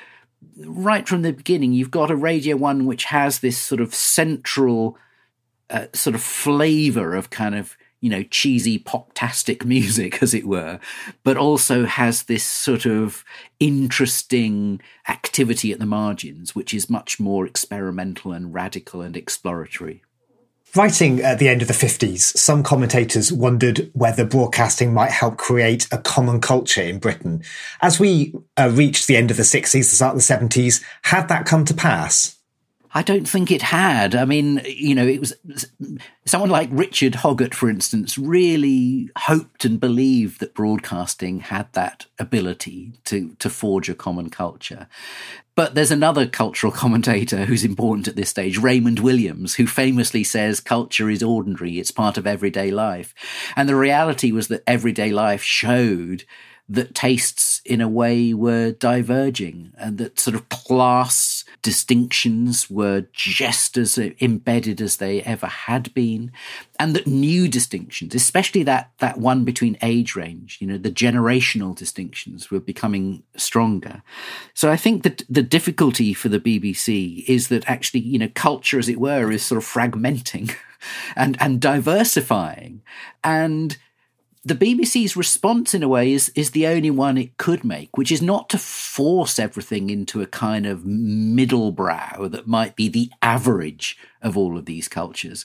right 0.64 1.06
from 1.06 1.22
the 1.22 1.32
beginning, 1.32 1.72
you've 1.72 1.90
got 1.90 2.10
a 2.10 2.16
Radio 2.16 2.56
One 2.56 2.86
which 2.86 3.04
has 3.04 3.38
this 3.38 3.58
sort 3.58 3.80
of 3.80 3.94
central 3.94 4.96
uh, 5.68 5.86
sort 5.92 6.16
of 6.16 6.22
flavor 6.22 7.14
of 7.14 7.30
kind 7.30 7.54
of 7.54 7.76
you 8.00 8.10
know, 8.10 8.22
cheesy 8.24 8.78
poptastic 8.78 9.64
music, 9.76 10.22
as 10.22 10.34
it 10.34 10.46
were, 10.46 10.80
but 11.22 11.36
also 11.36 11.84
has 11.84 12.24
this 12.24 12.44
sort 12.44 12.86
of 12.86 13.24
interesting 13.58 14.80
activity 15.08 15.72
at 15.72 15.78
the 15.78 15.86
margins, 15.86 16.54
which 16.54 16.74
is 16.74 16.90
much 16.90 17.20
more 17.20 17.46
experimental 17.46 18.32
and 18.32 18.54
radical 18.54 19.00
and 19.02 19.16
exploratory. 19.16 20.02
Writing 20.76 21.20
at 21.20 21.40
the 21.40 21.48
end 21.48 21.62
of 21.62 21.68
the 21.68 21.74
50s, 21.74 22.20
some 22.20 22.62
commentators 22.62 23.32
wondered 23.32 23.90
whether 23.92 24.24
broadcasting 24.24 24.94
might 24.94 25.10
help 25.10 25.36
create 25.36 25.88
a 25.90 25.98
common 25.98 26.40
culture 26.40 26.82
in 26.82 27.00
Britain. 27.00 27.42
As 27.82 27.98
we 27.98 28.32
uh, 28.56 28.70
reached 28.72 29.08
the 29.08 29.16
end 29.16 29.32
of 29.32 29.36
the 29.36 29.42
60s, 29.42 29.72
the 29.72 29.82
start 29.82 30.14
of 30.14 30.24
the 30.24 30.32
70s, 30.32 30.80
had 31.02 31.26
that 31.26 31.44
come 31.44 31.64
to 31.64 31.74
pass? 31.74 32.36
I 32.92 33.02
don't 33.02 33.28
think 33.28 33.52
it 33.52 33.62
had. 33.62 34.16
I 34.16 34.24
mean, 34.24 34.62
you 34.66 34.96
know, 34.96 35.06
it 35.06 35.20
was 35.20 35.34
someone 36.24 36.50
like 36.50 36.68
Richard 36.72 37.14
Hoggart, 37.14 37.54
for 37.54 37.70
instance, 37.70 38.18
really 38.18 39.10
hoped 39.16 39.64
and 39.64 39.78
believed 39.78 40.40
that 40.40 40.54
broadcasting 40.54 41.40
had 41.40 41.72
that 41.72 42.06
ability 42.18 42.94
to, 43.04 43.36
to 43.38 43.48
forge 43.48 43.88
a 43.88 43.94
common 43.94 44.28
culture. 44.28 44.88
But 45.54 45.76
there's 45.76 45.92
another 45.92 46.26
cultural 46.26 46.72
commentator 46.84 47.44
who's 47.44 47.64
important 47.64 48.08
at 48.08 48.16
this 48.16 48.30
stage, 48.30 48.58
Raymond 48.58 48.98
Williams, 48.98 49.54
who 49.54 49.68
famously 49.68 50.24
says 50.24 50.58
culture 50.58 51.08
is 51.08 51.22
ordinary, 51.22 51.78
it's 51.78 51.92
part 51.92 52.18
of 52.18 52.26
everyday 52.26 52.72
life. 52.72 53.14
And 53.54 53.68
the 53.68 53.76
reality 53.76 54.32
was 54.32 54.48
that 54.48 54.64
everyday 54.66 55.10
life 55.12 55.42
showed 55.42 56.24
that 56.68 56.94
tastes 56.94 57.60
in 57.64 57.80
a 57.80 57.88
way 57.88 58.32
were 58.32 58.70
diverging 58.70 59.72
and 59.76 59.98
that 59.98 60.20
sort 60.20 60.36
of 60.36 60.48
class 60.48 61.44
distinctions 61.62 62.70
were 62.70 63.06
just 63.12 63.76
as 63.76 63.98
embedded 63.98 64.80
as 64.80 64.96
they 64.96 65.22
ever 65.22 65.46
had 65.46 65.92
been 65.94 66.32
and 66.78 66.94
that 66.94 67.06
new 67.06 67.48
distinctions 67.48 68.14
especially 68.14 68.62
that 68.62 68.90
that 68.98 69.18
one 69.18 69.44
between 69.44 69.76
age 69.82 70.16
range 70.16 70.58
you 70.60 70.66
know 70.66 70.78
the 70.78 70.90
generational 70.90 71.74
distinctions 71.74 72.50
were 72.50 72.60
becoming 72.60 73.22
stronger. 73.36 74.02
So 74.54 74.70
i 74.70 74.76
think 74.76 75.02
that 75.02 75.22
the 75.28 75.42
difficulty 75.42 76.14
for 76.14 76.28
the 76.28 76.40
bbc 76.40 77.24
is 77.26 77.48
that 77.48 77.68
actually 77.68 78.00
you 78.00 78.18
know 78.18 78.30
culture 78.34 78.78
as 78.78 78.88
it 78.88 79.00
were 79.00 79.30
is 79.30 79.44
sort 79.44 79.58
of 79.58 79.64
fragmenting 79.64 80.54
and 81.16 81.36
and 81.40 81.60
diversifying. 81.60 82.82
And 83.22 83.76
the 84.42 84.54
BBC's 84.54 85.16
response, 85.16 85.74
in 85.74 85.82
a 85.82 85.88
way, 85.88 86.12
is 86.12 86.30
is 86.30 86.52
the 86.52 86.66
only 86.66 86.90
one 86.90 87.18
it 87.18 87.36
could 87.36 87.62
make, 87.62 87.96
which 87.98 88.10
is 88.10 88.22
not 88.22 88.48
to 88.50 88.58
force 88.58 89.38
everything 89.38 89.90
into 89.90 90.22
a 90.22 90.26
kind 90.26 90.64
of 90.64 90.86
middle 90.86 91.72
brow 91.72 92.26
that 92.28 92.46
might 92.46 92.74
be 92.74 92.88
the 92.88 93.10
average 93.20 93.98
of 94.22 94.38
all 94.38 94.56
of 94.56 94.64
these 94.64 94.88
cultures, 94.88 95.44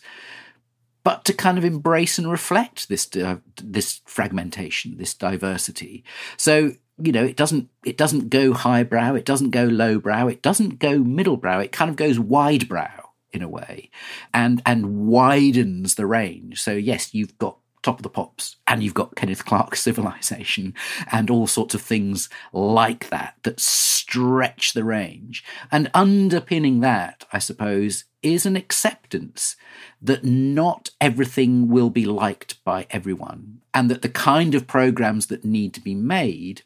but 1.04 1.26
to 1.26 1.34
kind 1.34 1.58
of 1.58 1.66
embrace 1.66 2.18
and 2.18 2.32
reflect 2.32 2.88
this 2.88 3.10
uh, 3.18 3.38
this 3.62 4.00
fragmentation, 4.06 4.98
this 4.98 5.14
diversity. 5.14 6.06
So 6.38 6.72
you 6.98 7.12
know, 7.12 7.24
it 7.26 7.36
doesn't 7.36 7.70
it 7.84 7.98
doesn't 7.98 8.30
go 8.30 8.54
highbrow, 8.54 9.16
it 9.16 9.26
doesn't 9.26 9.50
go 9.50 9.66
lowbrow, 9.66 10.28
it 10.28 10.42
doesn't 10.42 10.80
go 10.80 11.00
middlebrow, 11.00 11.64
it 11.64 11.74
kind 11.74 11.90
of 11.90 11.98
goes 11.98 12.18
widebrow 12.18 13.02
in 13.34 13.42
a 13.42 13.50
way, 13.50 13.90
and 14.34 14.62
and 14.66 15.06
widens 15.06 15.96
the 15.96 16.06
range. 16.06 16.62
So 16.62 16.72
yes, 16.72 17.14
you've 17.14 17.38
got 17.38 17.58
Top 17.86 18.00
of 18.00 18.04
the 18.04 18.10
Pops, 18.10 18.56
and 18.66 18.82
you've 18.82 18.96
got 18.96 19.16
Kenneth 19.16 19.46
Clark's 19.46 19.80
Civilization, 19.80 20.74
and 21.12 21.30
all 21.30 21.46
sorts 21.46 21.76
of 21.76 21.84
things 21.84 22.30
like 22.52 23.10
that 23.10 23.36
that 23.44 23.60
stretch 23.60 24.74
the 24.74 24.84
range. 24.84 25.44
And 25.72 25.92
underpinning 25.94 26.80
that, 26.80 27.26
I 27.32 27.38
suppose, 27.38 28.06
is 28.24 28.48
an 28.48 28.56
acceptance 28.56 29.56
that 30.02 30.24
not 30.24 30.90
everything 31.00 31.68
will 31.68 31.92
be 31.92 32.06
liked 32.06 32.64
by 32.64 32.88
everyone, 32.90 33.62
and 33.72 33.88
that 33.92 34.02
the 34.02 34.10
kind 34.10 34.56
of 34.56 34.66
programs 34.66 35.28
that 35.28 35.46
need 35.46 35.72
to 35.76 35.82
be 35.82 35.94
made 35.94 36.64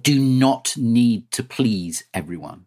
do 0.00 0.20
not 0.20 0.76
need 0.76 1.28
to 1.32 1.42
please 1.42 2.04
everyone. 2.14 2.66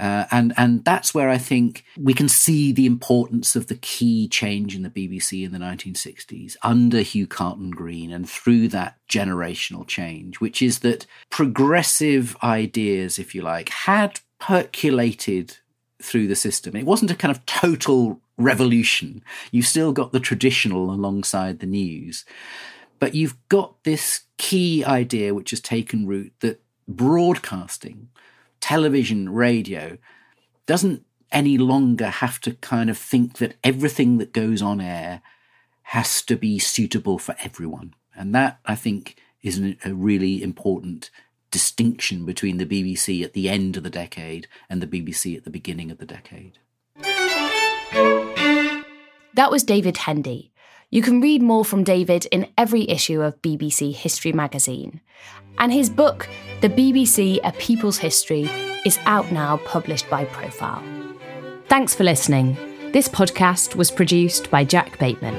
Uh, 0.00 0.24
and 0.30 0.54
and 0.56 0.82
that's 0.84 1.12
where 1.12 1.28
I 1.28 1.36
think 1.36 1.84
we 1.98 2.14
can 2.14 2.28
see 2.28 2.72
the 2.72 2.86
importance 2.86 3.54
of 3.54 3.66
the 3.66 3.76
key 3.76 4.28
change 4.28 4.74
in 4.74 4.82
the 4.82 4.88
BBC 4.88 5.44
in 5.44 5.52
the 5.52 5.58
1960s 5.58 6.56
under 6.62 7.00
Hugh 7.00 7.26
Carleton 7.26 7.70
Greene 7.70 8.10
and 8.10 8.28
through 8.28 8.68
that 8.68 8.96
generational 9.10 9.86
change, 9.86 10.40
which 10.40 10.62
is 10.62 10.78
that 10.78 11.04
progressive 11.28 12.34
ideas, 12.42 13.18
if 13.18 13.34
you 13.34 13.42
like, 13.42 13.68
had 13.68 14.20
percolated 14.38 15.58
through 16.02 16.28
the 16.28 16.36
system. 16.36 16.74
It 16.74 16.86
wasn't 16.86 17.10
a 17.10 17.16
kind 17.16 17.34
of 17.34 17.44
total 17.44 18.22
revolution. 18.38 19.22
You 19.52 19.62
still 19.62 19.92
got 19.92 20.12
the 20.12 20.20
traditional 20.20 20.90
alongside 20.90 21.58
the 21.58 21.66
news. 21.66 22.24
But 22.98 23.14
you've 23.14 23.36
got 23.48 23.82
this 23.84 24.22
key 24.38 24.82
idea 24.84 25.34
which 25.34 25.50
has 25.50 25.60
taken 25.60 26.06
root 26.06 26.32
that 26.40 26.62
broadcasting 26.88 28.08
television, 28.60 29.30
radio, 29.30 29.98
doesn't 30.66 31.04
any 31.32 31.58
longer 31.58 32.08
have 32.08 32.40
to 32.40 32.52
kind 32.54 32.90
of 32.90 32.98
think 32.98 33.38
that 33.38 33.56
everything 33.62 34.18
that 34.18 34.32
goes 34.32 34.60
on 34.62 34.80
air 34.80 35.22
has 35.82 36.22
to 36.22 36.36
be 36.36 36.58
suitable 36.58 37.18
for 37.18 37.34
everyone. 37.42 37.94
And 38.14 38.34
that, 38.34 38.58
I 38.66 38.74
think, 38.74 39.16
is 39.42 39.60
a 39.84 39.94
really 39.94 40.42
important 40.42 41.10
distinction 41.50 42.24
between 42.24 42.58
the 42.58 42.66
BBC 42.66 43.24
at 43.24 43.32
the 43.32 43.48
end 43.48 43.76
of 43.76 43.82
the 43.82 43.90
decade 43.90 44.46
and 44.68 44.80
the 44.80 44.86
BBC 44.86 45.36
at 45.36 45.44
the 45.44 45.50
beginning 45.50 45.90
of 45.90 45.98
the 45.98 46.06
decade. 46.06 46.58
That 49.34 49.50
was 49.50 49.64
David 49.64 49.96
Hendy. 49.96 50.49
You 50.92 51.02
can 51.02 51.20
read 51.20 51.40
more 51.40 51.64
from 51.64 51.84
David 51.84 52.26
in 52.32 52.48
every 52.58 52.88
issue 52.90 53.22
of 53.22 53.40
BBC 53.42 53.94
History 53.94 54.32
magazine. 54.32 55.00
And 55.56 55.72
his 55.72 55.88
book, 55.88 56.28
The 56.62 56.68
BBC 56.68 57.38
A 57.44 57.52
People's 57.52 57.98
History, 57.98 58.50
is 58.84 58.98
out 59.06 59.30
now, 59.30 59.58
published 59.58 60.10
by 60.10 60.24
Profile. 60.24 60.82
Thanks 61.68 61.94
for 61.94 62.02
listening. 62.02 62.56
This 62.90 63.06
podcast 63.06 63.76
was 63.76 63.92
produced 63.92 64.50
by 64.50 64.64
Jack 64.64 64.98
Bateman. 64.98 65.36